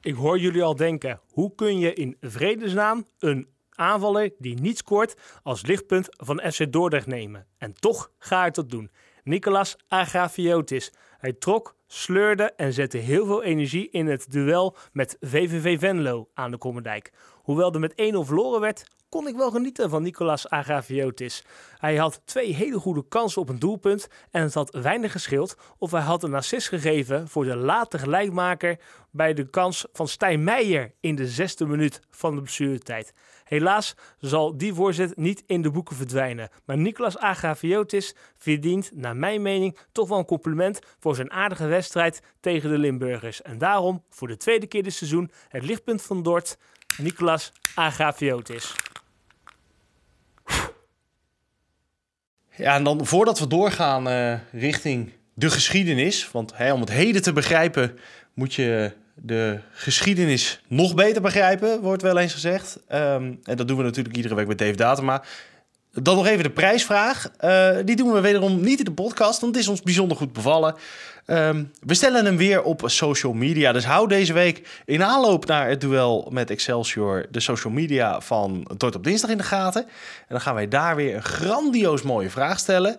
Ik 0.07 0.15
hoor 0.15 0.39
jullie 0.39 0.63
al 0.63 0.77
denken, 0.77 1.21
hoe 1.31 1.55
kun 1.55 1.79
je 1.79 1.93
in 1.93 2.17
vredesnaam 2.21 3.07
een 3.19 3.49
aanvaller 3.71 4.31
die 4.39 4.61
niet 4.61 4.77
scoort 4.77 5.15
als 5.43 5.67
lichtpunt 5.67 6.07
van 6.11 6.41
FC 6.53 6.73
Dordrecht 6.73 7.07
nemen? 7.07 7.47
En 7.59 7.75
toch 7.75 8.11
ga 8.19 8.47
ik 8.47 8.55
dat 8.55 8.71
doen. 8.71 8.91
Nicolas 9.23 9.77
Agrafiotis. 9.89 10.93
Hij 11.19 11.33
trok, 11.33 11.77
sleurde 11.87 12.53
en 12.57 12.73
zette 12.73 12.99
heel 12.99 13.27
veel 13.27 13.43
energie 13.43 13.91
in 13.91 14.07
het 14.07 14.33
duel 14.33 14.77
met 14.93 15.17
VVV 15.21 15.79
Venlo 15.79 16.29
aan 16.35 16.51
de 16.51 16.59
Kommerdijk. 16.59 17.13
Hoewel 17.43 17.73
er 17.73 17.81
met 17.81 17.93
1-0 17.93 17.95
verloren 18.19 18.61
werd, 18.61 18.85
kon 19.09 19.29
ik 19.29 19.37
wel 19.37 19.51
genieten 19.51 19.91
van 19.91 20.03
Nicolas 20.03 20.49
Agrafiotis. 20.49 21.45
Hij 21.79 21.97
had 21.97 22.21
twee 22.25 22.55
hele 22.55 22.79
goede 22.79 23.05
kansen 23.09 23.43
op 23.43 23.49
een 23.49 23.59
doelpunt 23.59 24.09
en 24.31 24.43
het 24.43 24.55
had 24.55 24.71
weinig 24.71 25.13
gescheeld 25.13 25.57
of 25.79 25.91
hij 25.91 26.01
had 26.01 26.23
een 26.23 26.35
assist 26.35 26.69
gegeven 26.69 27.29
voor 27.29 27.45
de 27.45 27.57
late 27.57 27.99
gelijkmaker 27.99 28.79
bij 29.11 29.35
de 29.35 29.51
kans 29.51 29.87
van 29.93 30.09
Stijn 30.09 30.45
Meijer 30.45 30.93
in 31.01 31.15
de 31.15 31.27
zesde 31.27 31.67
minuut 31.67 32.01
van 32.11 32.35
de 32.35 32.41
blessuretijd. 32.41 33.13
Helaas 33.45 33.95
zal 34.19 34.57
die 34.57 34.75
voorzet 34.75 35.17
niet 35.17 35.43
in 35.47 35.63
de 35.63 35.71
boeken 35.71 35.97
verdwijnen, 35.97 36.49
maar 36.65 36.79
Nicolas 36.79 37.19
Agrafiotis 37.19 38.15
verdient 38.37 38.91
naar 38.95 39.17
mijn 39.17 39.43
mening 39.43 39.79
toch 39.93 40.09
wel 40.09 40.19
een 40.19 40.25
compliment 40.25 40.79
voor 40.99 41.15
zijn 41.15 41.33
aardige 41.33 41.67
wedstrijd 41.67 42.23
tegen 42.41 42.71
de 42.71 42.79
Limburgers. 42.79 43.43
En 43.43 43.59
daarom 43.59 44.03
voor 44.11 44.29
de 44.29 44.37
tweede 44.37 44.67
keer 44.67 44.83
dit 44.83 44.93
seizoen 44.93 45.31
het 45.49 45.65
lichtpunt 45.65 46.03
van 46.03 46.23
Dort, 46.23 46.59
Nicolas 46.99 47.53
Agrafiotis. 47.75 48.75
Ja, 52.57 52.75
en 52.75 52.85
dan 52.85 53.07
voordat 53.07 53.39
we 53.39 53.47
doorgaan 53.47 54.09
uh, 54.09 54.35
richting 54.53 55.13
de 55.35 55.51
geschiedenis, 55.51 56.31
want 56.31 56.53
om 56.73 56.81
het 56.81 56.91
heden 56.91 57.23
te 57.23 57.33
begrijpen 57.33 57.99
moet 58.35 58.55
je 58.55 58.93
de 59.15 59.59
geschiedenis 59.73 60.61
nog 60.69 60.95
beter 60.95 61.23
begrijpen, 61.23 61.81
wordt 61.81 62.03
wel 62.03 62.19
eens 62.19 62.33
gezegd. 62.33 62.79
Um, 62.93 63.41
en 63.43 63.57
dat 63.57 63.69
doen 63.69 63.77
we 63.77 63.83
natuurlijk 63.83 64.17
iedere 64.17 64.35
week 64.35 64.47
met 64.47 64.59
Dave 64.59 64.77
Datema. 64.77 65.23
Dan 66.03 66.17
nog 66.17 66.26
even 66.26 66.43
de 66.43 66.50
prijsvraag. 66.50 67.31
Uh, 67.41 67.76
die 67.85 67.97
doen 67.97 68.12
we 68.12 68.21
wederom 68.21 68.61
niet 68.61 68.79
in 68.79 68.85
de 68.85 68.93
podcast, 68.93 69.41
want 69.41 69.55
het 69.55 69.62
is 69.62 69.71
ons 69.71 69.83
bijzonder 69.83 70.17
goed 70.17 70.33
bevallen. 70.33 70.75
Um, 71.26 71.73
we 71.81 71.95
stellen 71.95 72.25
hem 72.25 72.37
weer 72.37 72.62
op 72.62 72.83
social 72.85 73.33
media. 73.33 73.73
Dus 73.73 73.85
hou 73.85 74.09
deze 74.09 74.33
week 74.33 74.83
in 74.85 75.03
aanloop 75.03 75.47
naar 75.47 75.69
het 75.69 75.81
duel 75.81 76.29
met 76.31 76.50
Excelsior 76.50 77.26
de 77.31 77.41
social 77.41 77.73
media 77.73 78.21
van 78.21 78.71
Dort 78.76 78.95
op 78.95 79.05
Dinsdag 79.05 79.31
in 79.31 79.37
de 79.37 79.43
gaten. 79.43 79.83
En 79.83 79.88
dan 80.29 80.41
gaan 80.41 80.55
wij 80.55 80.69
daar 80.69 80.97
weer 80.97 81.15
een 81.15 81.23
grandioos 81.23 82.03
mooie 82.03 82.31
vraag 82.31 82.59
stellen. 82.59 82.97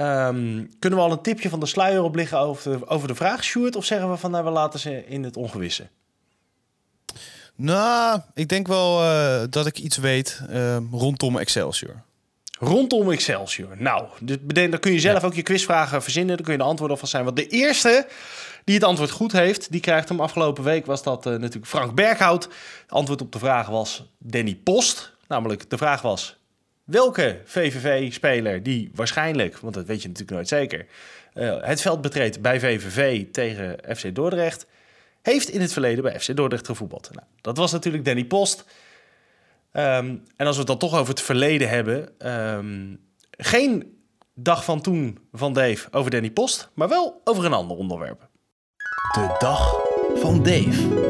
Um, 0.00 0.68
kunnen 0.78 0.98
we 0.98 1.04
al 1.04 1.12
een 1.12 1.22
tipje 1.22 1.48
van 1.48 1.60
de 1.60 1.66
sluier 1.66 2.02
oplichten 2.02 2.38
over 2.38 2.78
de, 2.78 2.88
over 2.88 3.08
de 3.08 3.14
vraag, 3.14 3.44
Sjoerd? 3.44 3.76
Of 3.76 3.84
zeggen 3.84 4.10
we 4.10 4.16
van 4.16 4.30
nou, 4.30 4.44
we 4.44 4.50
laten 4.50 4.80
ze 4.80 5.06
in 5.06 5.24
het 5.24 5.36
ongewisse? 5.36 5.88
Nou, 7.54 8.20
ik 8.34 8.48
denk 8.48 8.66
wel 8.66 9.02
uh, 9.02 9.40
dat 9.50 9.66
ik 9.66 9.78
iets 9.78 9.96
weet 9.96 10.42
uh, 10.50 10.76
rondom 10.90 11.38
Excelsior. 11.38 12.04
Rondom 12.58 13.10
Excelsior. 13.10 13.76
Nou, 13.78 14.08
dan 14.52 14.78
kun 14.80 14.92
je 14.92 15.00
zelf 15.00 15.20
ja. 15.20 15.26
ook 15.26 15.34
je 15.34 15.42
quizvragen 15.42 16.02
verzinnen. 16.02 16.36
Dan 16.36 16.44
kun 16.44 16.54
je 16.54 16.60
de 16.60 16.64
antwoorden 16.64 16.98
van 16.98 17.08
zijn. 17.08 17.24
Want 17.24 17.36
de 17.36 17.46
eerste 17.46 18.06
die 18.64 18.74
het 18.74 18.84
antwoord 18.84 19.10
goed 19.10 19.32
heeft, 19.32 19.70
die 19.70 19.80
krijgt 19.80 20.08
hem. 20.08 20.20
Afgelopen 20.20 20.64
week 20.64 20.86
was 20.86 21.02
dat 21.02 21.26
uh, 21.26 21.32
natuurlijk 21.32 21.66
Frank 21.66 21.94
Berghout. 21.94 22.44
Het 22.82 22.92
antwoord 22.92 23.20
op 23.20 23.32
de 23.32 23.38
vraag 23.38 23.68
was 23.68 24.04
Danny 24.18 24.54
Post. 24.54 25.12
Namelijk, 25.28 25.70
de 25.70 25.76
vraag 25.76 26.02
was: 26.02 26.36
welke 26.84 27.40
VVV-speler 27.44 28.62
die 28.62 28.90
waarschijnlijk, 28.94 29.58
want 29.58 29.74
dat 29.74 29.86
weet 29.86 30.02
je 30.02 30.08
natuurlijk 30.08 30.36
nooit 30.36 30.48
zeker, 30.48 30.86
uh, 31.34 31.56
het 31.60 31.80
veld 31.80 32.00
betreedt 32.00 32.40
bij 32.40 32.60
VVV 32.60 33.24
tegen 33.32 33.78
FC 33.96 34.14
Dordrecht, 34.14 34.66
heeft 35.22 35.48
in 35.48 35.60
het 35.60 35.72
verleden 35.72 36.02
bij 36.02 36.20
FC 36.20 36.36
Dordrecht 36.36 36.66
gevoetbald. 36.66 37.08
Nou, 37.12 37.26
dat 37.40 37.56
was 37.56 37.72
natuurlijk 37.72 38.04
Danny 38.04 38.24
Post. 38.24 38.64
Um, 39.78 40.22
en 40.36 40.46
als 40.46 40.54
we 40.54 40.58
het 40.58 40.66
dan 40.66 40.78
toch 40.78 40.94
over 40.94 41.08
het 41.08 41.22
verleden 41.22 41.68
hebben, 41.68 42.28
um, 42.32 43.00
geen 43.30 44.00
dag 44.34 44.64
van 44.64 44.80
toen 44.80 45.18
van 45.32 45.52
Dave 45.52 45.88
over 45.90 46.10
Danny 46.10 46.30
Post, 46.30 46.68
maar 46.74 46.88
wel 46.88 47.20
over 47.24 47.44
een 47.44 47.52
ander 47.52 47.76
onderwerp. 47.76 48.28
De 49.12 49.36
dag 49.38 49.76
van 50.14 50.42
Dave. 50.42 51.04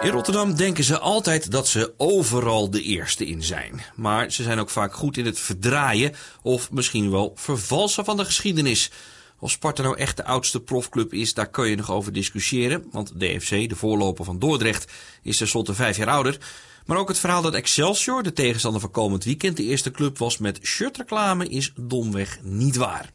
In 0.00 0.10
Rotterdam 0.10 0.56
denken 0.56 0.84
ze 0.84 0.98
altijd 0.98 1.50
dat 1.50 1.68
ze 1.68 1.94
overal 1.96 2.70
de 2.70 2.82
eerste 2.82 3.26
in 3.26 3.42
zijn. 3.42 3.80
Maar 3.94 4.30
ze 4.30 4.42
zijn 4.42 4.58
ook 4.58 4.70
vaak 4.70 4.94
goed 4.94 5.16
in 5.16 5.26
het 5.26 5.38
verdraaien 5.38 6.12
of 6.42 6.70
misschien 6.70 7.10
wel 7.10 7.32
vervalsen 7.34 8.04
van 8.04 8.16
de 8.16 8.24
geschiedenis. 8.24 8.90
Of 9.42 9.50
Sparta 9.50 9.82
nou 9.82 9.96
echt 9.96 10.16
de 10.16 10.24
oudste 10.24 10.60
profclub 10.60 11.12
is, 11.14 11.34
daar 11.34 11.50
kun 11.50 11.68
je 11.68 11.76
nog 11.76 11.90
over 11.90 12.12
discussiëren. 12.12 12.84
Want 12.90 13.20
DFC, 13.20 13.68
de 13.68 13.76
voorloper 13.76 14.24
van 14.24 14.38
Dordrecht, 14.38 14.92
is 15.22 15.36
tenslotte 15.36 15.74
vijf 15.74 15.96
jaar 15.96 16.08
ouder. 16.08 16.38
Maar 16.86 16.96
ook 16.98 17.08
het 17.08 17.18
verhaal 17.18 17.42
dat 17.42 17.54
Excelsior, 17.54 18.22
de 18.22 18.32
tegenstander 18.32 18.80
van 18.80 18.90
komend 18.90 19.24
weekend, 19.24 19.56
de 19.56 19.62
eerste 19.62 19.90
club 19.90 20.18
was 20.18 20.38
met 20.38 20.58
shirtreclame, 20.62 21.48
is 21.48 21.72
domweg 21.76 22.38
niet 22.42 22.76
waar. 22.76 23.10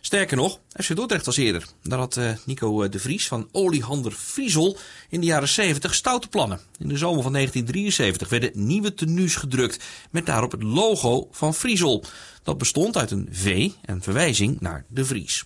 Sterker 0.00 0.36
nog, 0.36 0.60
FC 0.76 0.96
Dordrecht 0.96 1.26
was 1.26 1.36
eerder. 1.36 1.64
Daar 1.82 1.98
had 1.98 2.16
uh, 2.16 2.30
Nico 2.44 2.88
de 2.88 2.98
Vries 2.98 3.28
van 3.28 3.48
Oliehander 3.52 4.12
Friesel 4.12 4.76
in 5.08 5.20
de 5.20 5.26
jaren 5.26 5.48
70 5.48 5.94
stoute 5.94 6.28
plannen. 6.28 6.60
In 6.78 6.88
de 6.88 6.96
zomer 6.96 7.22
van 7.22 7.32
1973 7.32 8.28
werden 8.28 8.66
nieuwe 8.66 8.94
tenues 8.94 9.36
gedrukt 9.36 9.84
met 10.10 10.26
daarop 10.26 10.52
het 10.52 10.62
logo 10.62 11.28
van 11.30 11.54
Friesel. 11.54 12.04
Dat 12.42 12.58
bestond 12.58 12.96
uit 12.96 13.10
een 13.10 13.28
V 13.30 13.70
en 13.84 14.02
verwijzing 14.02 14.60
naar 14.60 14.84
de 14.88 15.04
Vries. 15.04 15.44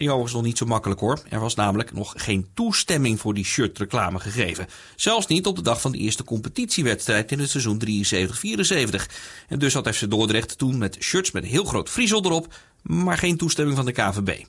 Ging 0.00 0.12
overigens 0.12 0.40
nog 0.40 0.48
niet 0.48 0.58
zo 0.58 0.66
makkelijk 0.66 1.00
hoor. 1.00 1.22
Er 1.28 1.40
was 1.40 1.54
namelijk 1.54 1.92
nog 1.92 2.12
geen 2.16 2.48
toestemming 2.54 3.20
voor 3.20 3.34
die 3.34 3.44
shirtreclame 3.44 4.18
gegeven. 4.18 4.66
Zelfs 4.96 5.26
niet 5.26 5.46
op 5.46 5.56
de 5.56 5.62
dag 5.62 5.80
van 5.80 5.92
de 5.92 5.98
eerste 5.98 6.24
competitiewedstrijd 6.24 7.32
in 7.32 7.38
het 7.38 7.50
seizoen 7.50 7.82
73-74. 7.86 9.12
En 9.48 9.58
dus 9.58 9.74
had 9.74 9.94
FC 9.94 10.10
Dordrecht 10.10 10.58
toen 10.58 10.78
met 10.78 10.96
shirts 11.00 11.30
met 11.30 11.44
heel 11.44 11.64
groot 11.64 11.88
Friesel 11.88 12.24
erop 12.24 12.54
maar 12.82 13.18
geen 13.18 13.36
toestemming 13.36 13.76
van 13.76 13.86
de 13.86 13.92
KVB. 13.92 14.44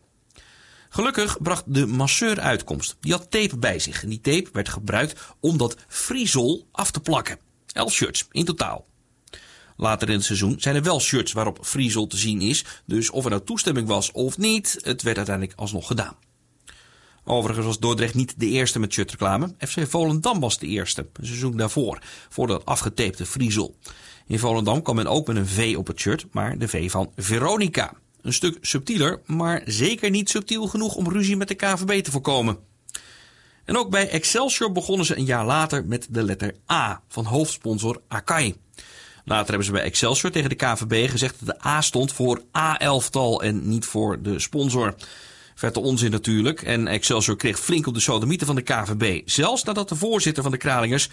Gelukkig 0.89 1.41
bracht 1.41 1.63
de 1.65 1.85
masseur 1.85 2.39
uitkomst. 2.39 2.95
Die 2.99 3.11
had 3.11 3.31
tape 3.31 3.57
bij 3.57 3.79
zich 3.79 4.03
en 4.03 4.09
die 4.09 4.21
tape 4.21 4.49
werd 4.53 4.69
gebruikt 4.69 5.19
om 5.39 5.57
dat 5.57 5.75
friesel 5.87 6.67
af 6.71 6.91
te 6.91 6.99
plakken. 6.99 7.37
Elf 7.73 7.93
shirts 7.93 8.27
in 8.31 8.45
totaal. 8.45 8.85
Later 9.81 10.09
in 10.09 10.15
het 10.15 10.23
seizoen 10.23 10.55
zijn 10.59 10.75
er 10.75 10.83
wel 10.83 10.99
shirts 10.99 11.31
waarop 11.31 11.59
friesel 11.61 12.07
te 12.07 12.17
zien 12.17 12.41
is, 12.41 12.65
dus 12.85 13.09
of 13.09 13.23
er 13.23 13.29
nou 13.29 13.43
toestemming 13.43 13.87
was 13.87 14.11
of 14.11 14.37
niet, 14.37 14.79
het 14.81 15.01
werd 15.01 15.17
uiteindelijk 15.17 15.59
alsnog 15.59 15.87
gedaan. 15.87 16.15
Overigens 17.25 17.65
was 17.65 17.79
Dordrecht 17.79 18.13
niet 18.13 18.33
de 18.37 18.45
eerste 18.45 18.79
met 18.79 18.93
shirtreclame. 18.93 19.55
FC 19.57 19.87
Volendam 19.87 20.39
was 20.39 20.59
de 20.59 20.67
eerste, 20.67 21.07
een 21.13 21.25
seizoen 21.25 21.57
daarvoor, 21.57 22.01
voor 22.29 22.47
dat 22.47 22.65
afgetapte 22.65 23.25
friesel. 23.25 23.75
In 24.27 24.39
Volendam 24.39 24.81
kwam 24.81 24.95
men 24.95 25.07
ook 25.07 25.27
met 25.27 25.35
een 25.35 25.47
V 25.47 25.75
op 25.77 25.87
het 25.87 25.99
shirt, 25.99 26.25
maar 26.31 26.57
de 26.57 26.67
V 26.67 26.91
van 26.91 27.11
Veronica. 27.15 27.93
Een 28.21 28.33
stuk 28.33 28.57
subtieler, 28.61 29.21
maar 29.25 29.61
zeker 29.65 30.09
niet 30.09 30.29
subtiel 30.29 30.67
genoeg 30.67 30.95
om 30.95 31.09
ruzie 31.09 31.37
met 31.37 31.47
de 31.47 31.55
KVB 31.55 32.03
te 32.03 32.11
voorkomen. 32.11 32.57
En 33.65 33.77
ook 33.77 33.89
bij 33.89 34.09
Excelsior 34.09 34.71
begonnen 34.71 35.05
ze 35.05 35.17
een 35.17 35.25
jaar 35.25 35.45
later 35.45 35.85
met 35.85 36.07
de 36.09 36.23
letter 36.23 36.55
A 36.71 37.01
van 37.07 37.25
hoofdsponsor 37.25 38.01
Akai. 38.07 38.55
Later 39.25 39.47
hebben 39.47 39.65
ze 39.65 39.71
bij 39.71 39.81
Excelsior 39.81 40.31
tegen 40.31 40.49
de 40.49 40.55
KVB 40.55 41.09
gezegd 41.09 41.35
dat 41.39 41.55
de 41.55 41.67
A 41.67 41.81
stond 41.81 42.13
voor 42.13 42.41
A-elftal 42.57 43.41
en 43.41 43.69
niet 43.69 43.85
voor 43.85 44.21
de 44.21 44.39
sponsor. 44.39 44.95
Vette 45.55 45.79
onzin 45.79 46.11
natuurlijk 46.11 46.61
en 46.61 46.87
Excelsior 46.87 47.37
kreeg 47.37 47.59
flink 47.59 47.87
op 47.87 47.93
de 47.93 47.99
sodomieten 47.99 48.47
van 48.47 48.55
de 48.55 48.61
KVB. 48.61 49.21
Zelfs 49.25 49.63
nadat 49.63 49.89
de 49.89 49.95
voorzitter 49.95 50.43
van 50.43 50.51
de 50.51 50.57
Kralingers 50.57 51.09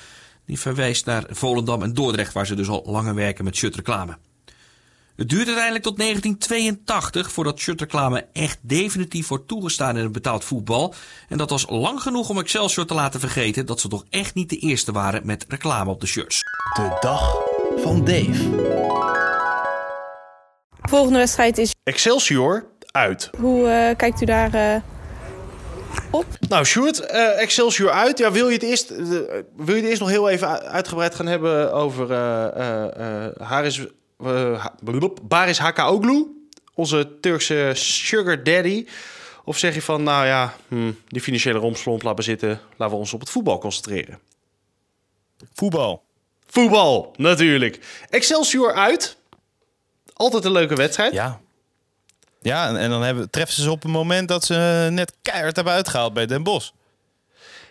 die 0.46 0.58
verwijst 0.58 1.06
naar 1.06 1.24
Volendam 1.30 1.82
en 1.82 1.94
Dordrecht 1.94 2.32
waar 2.32 2.46
ze 2.46 2.54
dus 2.54 2.68
al 2.68 2.82
langer 2.86 3.14
werken 3.14 3.44
met 3.44 3.56
shirtreclame. 3.56 4.18
Het 5.16 5.28
duurde 5.28 5.44
uiteindelijk 5.44 5.84
tot 5.84 5.96
1982 5.96 7.32
voordat 7.32 7.58
shirtreclame 7.58 8.26
echt 8.32 8.58
definitief 8.60 9.28
wordt 9.28 9.48
toegestaan 9.48 9.96
in 9.96 10.02
het 10.02 10.12
betaald 10.12 10.44
voetbal. 10.44 10.94
En 11.28 11.38
dat 11.38 11.50
was 11.50 11.66
lang 11.68 12.02
genoeg 12.02 12.28
om 12.28 12.38
Excelsior 12.38 12.86
te 12.86 12.94
laten 12.94 13.20
vergeten 13.20 13.66
dat 13.66 13.80
ze 13.80 13.88
toch 13.88 14.04
echt 14.10 14.34
niet 14.34 14.50
de 14.50 14.58
eerste 14.58 14.92
waren 14.92 15.26
met 15.26 15.44
reclame 15.48 15.90
op 15.90 16.00
de 16.00 16.06
shirts. 16.06 16.42
De 16.74 16.96
dag 17.00 17.57
van 17.76 18.04
Dave. 18.04 18.66
Volgende 20.80 21.18
wedstrijd 21.18 21.58
is 21.58 21.74
Excelsior 21.82 22.66
uit. 22.90 23.30
Hoe 23.38 23.60
uh, 23.62 23.96
kijkt 23.96 24.20
u 24.20 24.24
daar 24.24 24.54
uh, 24.54 24.82
op? 26.10 26.26
Nou, 26.48 26.64
Sjoerd, 26.64 27.00
uh, 27.00 27.40
Excelsior 27.40 27.90
uit. 27.90 28.18
Ja, 28.18 28.32
wil, 28.32 28.46
je 28.46 28.52
het 28.52 28.62
eerst, 28.62 28.88
wil 29.56 29.74
je 29.74 29.80
het 29.80 29.84
eerst 29.84 30.00
nog 30.00 30.08
heel 30.08 30.28
even 30.28 30.60
uitgebreid 30.62 31.14
gaan 31.14 31.26
hebben 31.26 31.72
over 31.72 32.14
Haris 33.42 33.86
uh, 34.24 34.64
Baris 35.22 35.58
Hakaoglu, 35.58 36.26
onze 36.74 37.18
Turkse 37.20 37.70
sugar 37.74 38.42
daddy? 38.42 38.86
Of 39.44 39.58
zeg 39.58 39.74
je 39.74 39.82
van, 39.82 40.02
nou 40.02 40.26
ja, 40.26 40.54
hm, 40.68 40.92
die 41.06 41.20
financiële 41.20 41.58
romslomp 41.58 42.02
laten 42.02 42.18
we 42.18 42.24
zitten, 42.24 42.60
laten 42.76 42.94
we 42.94 43.00
ons 43.00 43.12
op 43.12 43.20
het 43.20 43.30
voetbal 43.30 43.58
concentreren? 43.58 44.18
Voetbal. 45.54 46.06
Voetbal, 46.50 47.14
natuurlijk. 47.16 47.80
Excelsior 48.10 48.74
uit. 48.74 49.16
Altijd 50.12 50.44
een 50.44 50.52
leuke 50.52 50.74
wedstrijd. 50.74 51.12
Ja. 51.12 51.40
Ja, 52.40 52.68
en, 52.68 52.76
en 52.76 52.90
dan 52.90 53.02
hebben, 53.02 53.30
treffen 53.30 53.54
ze 53.54 53.62
ze 53.62 53.70
op 53.70 53.84
een 53.84 53.90
moment 53.90 54.28
dat 54.28 54.44
ze 54.44 54.88
net 54.90 55.12
keihard 55.22 55.56
hebben 55.56 55.74
uitgehaald 55.74 56.12
bij 56.12 56.26
Den 56.26 56.42
Bosch. 56.42 56.70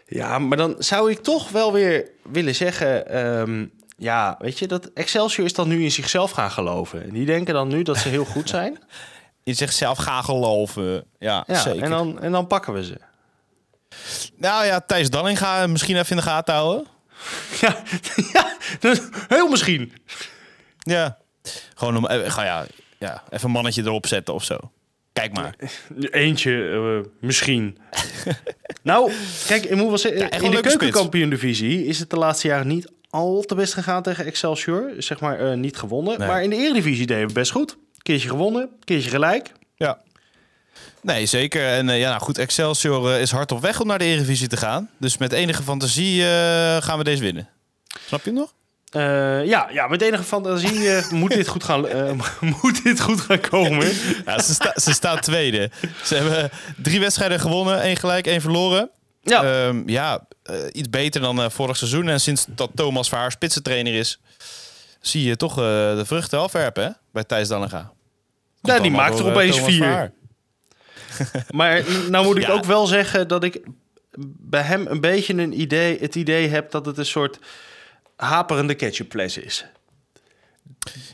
Ja, 0.06 0.40
maar 0.40 0.58
dan 0.58 0.76
zou 0.80 1.12
ik 1.12 1.20
toch 1.24 1.50
wel 1.50 1.74
weer 1.74 2.10
willen 2.24 2.56
zeggen... 2.56 3.08
ehm, 3.10 3.66
ja, 3.98 4.36
weet 4.40 4.60
je, 4.60 4.68
dat 4.68 4.90
Excelsior 4.94 5.46
is 5.46 5.54
dan 5.54 5.68
nu 5.68 5.84
in 5.84 5.92
zichzelf 5.92 6.32
gaan 6.32 6.52
geloven. 6.52 7.04
En 7.04 7.10
Die 7.10 7.26
denken 7.26 7.54
dan 7.54 7.68
nu 7.68 7.84
dat 7.84 7.98
ze 7.98 8.10
heel 8.10 8.26
goed 8.26 8.50
zijn. 8.50 8.78
In 9.44 9.56
zichzelf 9.56 9.98
gaan 9.98 10.24
geloven. 10.24 11.04
Ja, 11.20 11.44
Ja, 11.48 11.62
zeker. 11.62 11.84
en 11.84 11.90
dan, 11.90 12.20
en 12.22 12.32
dan 12.32 12.48
pakken 12.48 12.74
we 12.74 12.84
ze. 12.86 12.98
Nou 14.36 14.66
ja, 14.66 14.80
Thijs 14.80 15.10
Dallinga 15.10 15.68
misschien 15.68 15.96
even 15.98 16.10
in 16.10 16.16
de 16.18 16.22
gaten 16.30 16.54
houden. 16.54 16.88
Ja, 17.62 17.84
ja 18.34 18.58
dus 18.80 19.02
heel 19.28 19.50
misschien. 19.50 19.94
Ja. 20.80 21.18
Gewoon 21.76 21.98
om, 21.98 22.08
eh, 22.08 22.30
gewoon, 22.30 22.46
ja, 22.46 22.66
ja, 22.98 23.24
even 23.30 23.46
een 23.46 23.52
mannetje 23.52 23.82
erop 23.82 24.08
zetten 24.08 24.34
of 24.34 24.44
zo. 24.44 24.58
Kijk 25.14 25.34
maar. 25.34 25.56
Eentje, 26.12 26.70
eh, 26.70 27.12
misschien. 27.20 27.78
nou, 28.82 29.12
kijk, 29.48 29.64
ik 29.64 29.76
moet 29.76 29.88
wel 29.88 29.98
zeggen... 29.98 30.22
Ja, 30.22 30.32
in 30.32 30.52
de 30.52 30.62
keukenkampioen-divisie 30.62 31.86
is 31.86 32.00
het 32.00 32.10
de 32.10 32.18
laatste 32.18 32.48
jaren 32.48 32.68
niet 32.68 32.92
al 33.10 33.42
te 33.42 33.56
best 33.56 33.74
gegaan 33.74 34.04
tegen 34.04 34.26
Excelsior. 34.26 34.92
Zeg 34.98 35.20
maar, 35.20 35.40
eh, 35.40 35.54
niet 35.54 35.78
gewonnen. 35.78 36.20
Nee. 36.20 36.28
Maar 36.28 36.44
in 36.44 36.50
de 36.50 36.56
Eredivisie 36.56 37.06
deden 37.06 37.28
we 37.28 37.34
best 37.34 37.52
goed. 37.52 37.78
Keertje 38.02 38.30
gewonnen, 38.30 38.70
keertje 38.84 39.10
gelijk. 39.10 39.52
Ja. 39.76 40.02
Nee, 41.08 41.26
zeker. 41.26 41.68
En 41.68 41.90
eh, 41.90 42.00
ja, 42.00 42.10
nou 42.10 42.22
goed, 42.22 42.38
Excelsior 42.38 43.12
eh, 43.12 43.22
is 43.22 43.32
hard 43.32 43.52
op 43.52 43.62
weg 43.62 43.80
om 43.80 43.88
naar 43.88 43.98
de 43.98 44.06
Eredivisie 44.06 44.48
te 44.48 44.58
gaan. 44.58 44.90
Dus 44.98 45.18
met 45.18 45.32
enige 45.32 45.64
fantasie 45.64 46.24
eh, 46.24 46.78
gaan 46.82 46.98
we 46.98 47.04
deze 47.04 47.24
winnen. 47.24 47.50
Snap 48.06 48.24
je 48.24 48.32
nog? 48.32 48.54
Ja, 49.46 49.68
ja, 49.72 49.88
met 49.88 50.02
enige 50.02 50.24
fantasie 50.24 51.02
moet, 51.20 51.32
dit 51.32 51.48
goed 51.48 51.64
gaan, 51.64 51.86
moet 52.62 52.84
dit 52.84 53.02
goed 53.02 53.22
gaan 53.22 53.40
komen. 53.40 53.92
Ja, 54.26 54.42
ze, 54.42 54.54
sta, 54.54 54.74
ze 54.76 54.94
staan 54.94 55.20
tweede. 55.20 55.72
Ze 56.04 56.16
hebben 56.16 56.50
drie 56.78 57.00
wedstrijden 57.00 57.40
gewonnen, 57.40 57.82
één 57.82 57.98
gelijk, 57.98 58.28
één 58.28 58.42
verloren. 58.42 58.90
Ja, 59.22 59.44
Ehm, 59.44 59.90
ja, 59.90 60.28
iets 60.72 60.90
beter 60.90 61.22
dan 61.22 61.52
vorig 61.52 61.78
seizoen. 61.78 62.10
En 62.10 62.20
sinds 62.20 62.46
dat 62.48 62.70
Thomas 62.76 63.10
Verhaar 63.10 63.32
spitsentrainer 63.32 63.94
is, 63.94 64.20
zie 65.02 65.24
je 65.24 65.36
toch 65.36 65.56
de 65.56 66.04
vruchten 66.06 66.40
afwerpen 66.40 66.84
hè? 66.84 66.90
bij 67.12 67.24
Thijs 67.24 67.48
Dallinga. 67.48 67.92
Komt 68.62 68.76
Ja, 68.76 68.80
die 68.80 68.92
maakt 68.92 69.20
er 69.20 69.26
opeens 69.26 69.56
Thomas 69.56 69.74
vier. 69.74 70.12
Maar 71.50 71.84
nou 72.10 72.26
moet 72.26 72.38
ik 72.38 72.44
Ja. 72.48 72.52
ook 72.54 72.66
wel 72.66 72.86
zeggen 72.88 73.28
dat 73.28 73.44
ik 73.44 73.60
bij 74.40 74.62
hem 74.62 74.88
een 74.88 75.02
beetje 75.02 75.34
een 75.34 75.60
idee, 75.62 75.98
het 76.00 76.16
idee 76.16 76.48
heb 76.48 76.72
dat 76.72 76.86
het 76.86 76.98
een 76.98 77.06
soort 77.06 77.40
haperende 78.16 78.74
ketchupfles 78.74 79.38
is. 79.38 79.66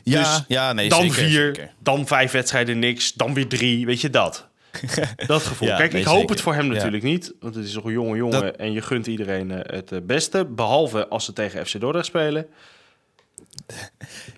Ja, 0.02 0.18
Dus 0.22 0.44
ja, 0.48 0.72
nee, 0.72 0.88
dan 0.88 1.00
zeker, 1.00 1.14
vier, 1.14 1.54
zeker. 1.54 1.72
dan 1.78 2.06
vijf 2.06 2.32
wedstrijden 2.32 2.78
niks, 2.78 3.12
dan 3.12 3.34
weer 3.34 3.48
drie, 3.48 3.86
weet 3.86 4.00
je 4.00 4.10
dat? 4.10 4.46
Dat 5.26 5.42
gevoel. 5.42 5.68
Ja, 5.68 5.76
Kijk, 5.76 5.92
nee, 5.92 6.00
ik 6.00 6.06
hoop 6.06 6.16
zeker. 6.18 6.30
het 6.34 6.40
voor 6.40 6.54
hem 6.54 6.66
Ja. 6.66 6.72
natuurlijk 6.72 7.02
niet, 7.02 7.32
want 7.40 7.54
het 7.54 7.64
is 7.64 7.74
nog 7.74 7.84
een 7.84 7.92
jonge 7.92 8.16
jongen 8.16 8.42
Dat- 8.42 8.56
en 8.56 8.72
je 8.72 8.80
gunt 8.82 9.06
iedereen 9.06 9.50
eh, 9.50 9.78
het 9.80 10.06
beste, 10.06 10.44
behalve 10.44 11.08
als 11.08 11.24
ze 11.24 11.32
tegen 11.32 11.66
FC 11.66 11.80
Dordrecht 11.80 12.06
spelen. 12.06 12.46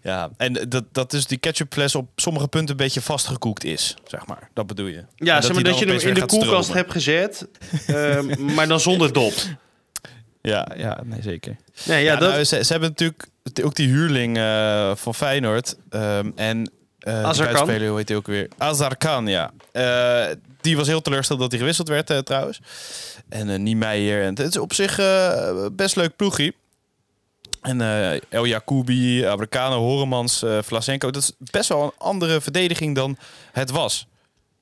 Ja, 0.02 0.30
en 0.37 0.52
dat, 0.68 0.85
dat 0.92 1.11
dus 1.11 1.26
die 1.26 1.38
ketchupfles 1.38 1.94
op 1.94 2.08
sommige 2.16 2.49
punten 2.49 2.70
een 2.70 2.76
beetje 2.76 3.00
vastgekoekt 3.00 3.64
is, 3.64 3.96
zeg 4.06 4.26
maar. 4.26 4.50
Dat 4.54 4.66
bedoel 4.66 4.87
je. 4.87 5.04
Ja, 5.16 5.40
zeg 5.40 5.52
maar 5.52 5.62
die 5.62 5.73
dat 5.73 5.80
dan 5.80 5.88
je 5.99 5.99
hem 5.99 6.08
in 6.08 6.14
de 6.14 6.26
koelkast 6.26 6.73
hebt 6.73 6.92
gezet, 6.92 7.49
eh, 7.87 8.23
maar 8.37 8.68
dan 8.68 8.80
zonder 8.80 9.12
dop. 9.12 9.32
Ja, 10.42 10.68
ja, 10.76 11.00
nee, 11.04 11.23
zeker. 11.23 11.56
Nee, 11.85 12.04
ja, 12.04 12.12
Ja, 12.12 12.18
dat, 12.18 12.30
nou, 12.30 12.44
ze, 12.44 12.64
ze 12.64 12.73
hebben 12.73 12.88
natuurlijk 12.88 13.26
ook 13.62 13.75
die 13.75 13.88
huurling 13.88 14.37
eh, 14.37 14.94
van 14.94 15.14
Feyenoord. 15.14 15.76
ehm, 15.90 16.30
en 16.35 16.62
die 16.99 17.14
Azarkan. 17.14 17.87
hoe 17.87 17.96
heet 17.96 18.08
hij 18.08 18.16
ook 18.16 18.26
weer? 18.26 18.49
Azarkan, 18.58 19.26
ja. 19.26 19.50
Eh, 19.73 20.36
die 20.60 20.76
was 20.76 20.86
heel 20.86 21.00
teleurgesteld 21.02 21.41
dat 21.41 21.50
hij 21.50 21.58
gewisseld 21.58 21.88
werd, 21.88 22.26
trouwens. 22.26 22.60
En 23.28 23.49
eh 23.50 23.58
Niemeyer. 23.58 24.23
En 24.23 24.28
het 24.28 24.38
is 24.38 24.56
op 24.58 24.73
zich 24.73 24.97
best 25.73 25.97
leuk 25.97 26.17
ploegie. 26.17 26.54
En 27.62 27.80
eh, 27.80 28.21
El 28.28 28.47
Jacoubi, 28.47 29.26
Abracano, 29.26 29.78
Horemans, 29.78 30.42
eh 30.42 30.58
Vlasenko. 30.62 31.10
Dat 31.10 31.23
is 31.23 31.32
best 31.50 31.69
wel 31.69 31.82
een 31.82 31.92
andere 31.99 32.40
verdediging 32.40 32.95
dan 32.95 33.16
het 33.52 33.71
was. 33.71 34.06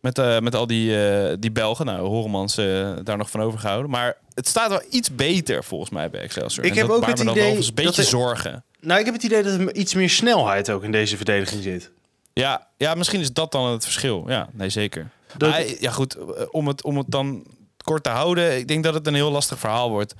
Met, 0.00 0.18
eh, 0.18 0.38
met 0.38 0.54
al 0.54 0.66
die, 0.66 0.96
die 1.38 1.52
Belgen. 1.52 1.86
Nou, 1.86 2.06
Horemans 2.06 2.54
daar 3.02 3.16
nog 3.16 3.30
van 3.30 3.40
overgehouden. 3.40 3.90
Maar 3.90 4.16
het 4.34 4.48
staat 4.48 4.68
wel 4.68 4.82
iets 4.90 5.14
beter 5.14 5.64
volgens 5.64 5.90
mij 5.90 6.10
bij 6.10 6.20
Excelsior. 6.20 6.64
Ik 6.64 6.70
En 6.72 6.76
heb 6.78 6.86
dat 6.86 6.96
ook 6.96 7.06
het 7.06 7.16
dan 7.16 7.28
idee 7.28 7.56
eens 7.56 7.68
een 7.68 7.74
beetje 7.74 7.96
dat 8.02 8.06
zorgen. 8.06 8.64
nou, 8.80 8.98
ik 9.00 9.04
heb 9.04 9.14
het 9.14 9.22
idee 9.22 9.42
dat 9.42 9.52
er 9.52 9.74
iets 9.74 9.94
meer 9.94 10.10
snelheid 10.10 10.70
ook 10.70 10.82
in 10.84 10.92
deze 10.92 11.16
verdediging 11.16 11.62
zit. 11.62 11.90
Ja, 12.32 12.66
ja, 12.76 12.94
misschien 12.94 13.20
is 13.20 13.32
dat 13.32 13.52
dan 13.52 13.66
het 13.70 13.84
verschil. 13.84 14.24
Ja, 14.26 14.48
nee, 14.52 14.68
zeker. 14.68 15.10
Dat- 15.36 15.50
Maar, 15.50 15.64
ja, 15.80 15.90
goed. 15.90 16.16
Om 16.50 16.68
het, 16.68 16.82
om 16.82 16.96
het 16.98 17.06
dan 17.08 17.46
kort 17.84 18.02
te 18.02 18.08
houden. 18.08 18.56
Ik 18.58 18.68
denk 18.68 18.84
dat 18.84 18.94
het 18.94 19.06
een 19.06 19.14
heel 19.14 19.30
lastig 19.30 19.58
verhaal 19.58 19.90
wordt. 19.90 20.14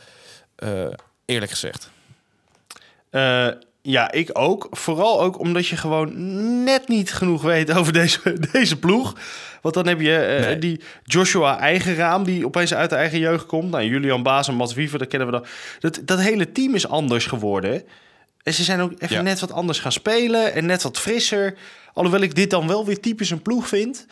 eerlijk 1.25 1.51
gezegd. 1.51 1.91
Eh, 3.15 3.49
ja, 3.83 4.13
ik 4.13 4.31
ook. 4.33 4.67
Vooral 4.71 5.21
ook 5.23 5.39
omdat 5.39 5.67
je 5.67 5.77
gewoon 5.77 6.13
net 6.65 6.89
niet 6.89 7.13
genoeg 7.13 7.43
weet 7.43 7.73
over 7.73 7.93
deze, 7.93 8.21
deze 8.53 8.79
ploeg. 8.79 9.15
Want 9.63 9.75
dan 9.75 9.87
heb 9.87 10.01
je 10.01 10.17
eh, 10.17 10.45
Nee. 10.47 10.59
die 10.59 10.81
Joshua 11.05 11.59
Eigenraam, 11.59 12.25
die 12.25 12.45
opeens 12.47 12.75
uit 12.75 12.91
de 12.91 12.97
eigen 12.97 13.19
jeugd 13.19 13.47
komt. 13.47 13.71
Nou, 13.71 13.85
Julian 13.85 14.23
Baas 14.23 14.49
en 14.49 14.55
Mats 14.55 14.75
Wiever, 14.75 14.99
dat 14.99 15.09
kennen 15.09 15.29
we 15.29 15.35
dan. 15.35 15.45
Dat, 15.81 16.01
dat 16.05 16.21
hele 16.21 16.53
team 16.53 16.75
is 16.75 16.89
anders 16.89 17.27
geworden. 17.27 17.83
En 18.43 18.55
ze 18.55 18.65
zijn 18.65 18.81
ook 18.81 18.93
even 18.99 19.17
Ja. 19.17 19.23
net 19.23 19.41
wat 19.41 19.53
anders 19.53 19.79
gaan 19.79 19.93
spelen 19.93 20.55
en 20.55 20.67
net 20.67 20.83
wat 20.83 20.99
frisser. 20.99 21.55
Alhoewel 21.93 22.21
ik 22.23 22.35
dit 22.35 22.51
dan 22.51 22.67
wel 22.67 22.85
weer 22.85 23.01
typisch 23.01 23.31
een 23.31 23.43
ploeg 23.43 23.69
vind. 23.69 24.07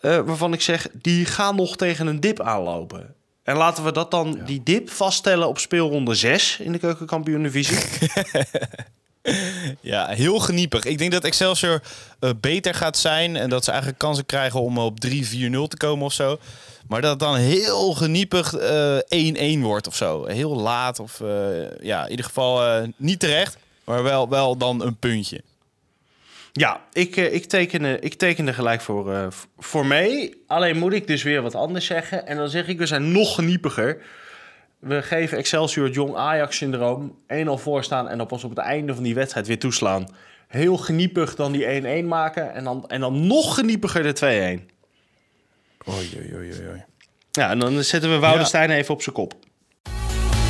eh, 0.00 0.18
waarvan 0.20 0.52
ik 0.52 0.60
zeg, 0.60 0.88
die 0.92 1.24
gaan 1.24 1.56
nog 1.56 1.76
tegen 1.76 2.06
een 2.06 2.20
dip 2.20 2.40
aanlopen. 2.40 3.14
En 3.42 3.56
laten 3.56 3.84
we 3.84 3.92
dat 3.92 4.10
dan, 4.10 4.40
die 4.46 4.62
dip, 4.62 4.90
vaststellen 4.90 5.48
op 5.48 5.58
speelronde 5.58 6.14
6 6.14 6.58
in 6.58 6.72
de 6.72 6.78
keukenkampioen-divisie. 6.78 7.78
Ja, 9.80 10.08
heel 10.08 10.38
geniepig. 10.38 10.84
Ik 10.84 10.98
denk 10.98 11.12
dat 11.12 11.24
Excelsior 11.24 11.82
eh, 12.20 12.30
beter 12.40 12.74
gaat 12.74 12.98
zijn. 12.98 13.36
En 13.36 13.48
dat 13.48 13.64
ze 13.64 13.70
eigenlijk 13.70 14.00
kansen 14.00 14.26
krijgen 14.26 14.60
om 14.60 14.78
op 14.78 15.06
3-4-0 15.06 15.10
te 15.68 15.76
komen 15.76 16.04
of 16.04 16.12
zo. 16.12 16.38
Maar 16.88 17.00
dat 17.00 17.10
het 17.10 17.20
dan 17.20 17.36
heel 17.36 17.92
geniepig 17.92 18.54
eh 18.54 19.56
1-1 19.56 19.60
wordt 19.60 19.86
of 19.86 19.96
zo. 19.96 20.26
Heel 20.26 20.56
laat 20.56 20.98
of 20.98 21.20
eh, 21.20 21.28
ja, 21.80 22.04
in 22.04 22.10
ieder 22.10 22.24
geval 22.24 22.66
eh, 22.66 22.88
niet 22.96 23.20
terecht. 23.20 23.56
Maar 23.84 24.02
wel, 24.02 24.28
wel 24.28 24.56
dan 24.56 24.82
een 24.82 24.96
puntje. 24.96 25.42
Ja, 26.52 26.80
ik, 26.92 27.16
eh, 27.16 27.34
ik, 27.34 27.44
teken, 27.44 27.84
eh, 27.84 27.92
ik 28.00 28.14
teken 28.14 28.46
er 28.46 28.54
gelijk 28.54 28.80
voor, 28.80 29.12
eh, 29.14 29.26
v- 29.30 29.44
voor 29.58 29.86
mee. 29.86 30.42
Alleen 30.46 30.78
moet 30.78 30.92
ik 30.92 31.06
dus 31.06 31.22
weer 31.22 31.42
wat 31.42 31.54
anders 31.54 31.86
zeggen. 31.86 32.26
En 32.26 32.36
dan 32.36 32.48
zeg 32.48 32.68
ik, 32.68 32.78
we 32.78 32.86
zijn 32.86 33.12
nog 33.12 33.34
geniepiger. 33.34 34.02
We 34.78 35.02
geven 35.02 35.38
Excelsior 35.38 35.84
het 35.86 35.94
jong 35.94 36.16
Ajax-syndroom 36.16 37.18
1-0 37.26 37.58
voorstaan... 37.58 38.08
en 38.08 38.18
dan 38.18 38.26
pas 38.26 38.44
op 38.44 38.50
het 38.50 38.58
einde 38.58 38.94
van 38.94 39.02
die 39.02 39.14
wedstrijd 39.14 39.46
weer 39.46 39.58
toeslaan. 39.58 40.08
Heel 40.48 40.76
geniepig 40.76 41.34
dan 41.34 41.52
die 41.52 41.64
1-1 42.02 42.08
maken... 42.08 42.54
en 42.54 42.64
dan, 42.64 42.84
en 42.88 43.00
dan 43.00 43.26
nog 43.26 43.54
geniepiger 43.54 44.02
de 44.02 44.12
2-1. 44.12 44.70
Oei, 45.88 46.10
oei, 46.16 46.34
oei, 46.34 46.68
oei. 46.68 46.84
Ja, 47.32 47.50
en 47.50 47.58
dan 47.58 47.82
zetten 47.84 48.10
we 48.10 48.18
Woudenstein 48.18 48.70
Ja. 48.70 48.76
even 48.76 48.94
op 48.94 49.02
zijn 49.02 49.14
kop. 49.14 49.34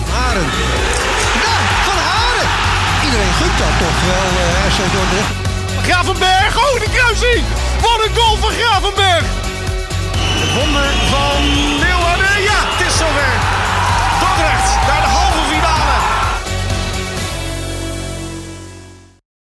Haren. 0.07 0.43
Ja, 1.45 1.57
van 1.87 1.99
Haren. 1.99 2.49
Iedereen 3.05 3.33
gunt 3.33 3.59
dat 3.59 3.79
toch 3.79 3.99
wel, 4.07 4.41
eh 4.41 4.67
RC 4.69 4.93
Dordrecht. 4.93 5.52
Gravenberg. 5.83 6.57
Oh, 6.57 6.81
de 6.81 6.91
kruising. 6.97 7.45
Wat 7.81 7.99
een 8.05 8.15
goal 8.17 8.37
van 8.37 8.51
Gravenberg. 8.51 9.25
Het 10.43 10.53
wonder 10.59 10.89
van 11.15 11.43
Leeuwarden. 11.83 12.43
Ja, 12.43 12.59
het 12.73 12.87
is 12.87 12.97
zover. 12.99 13.33
Dordrecht 14.21 14.71
naar 14.89 15.01
de 15.05 15.11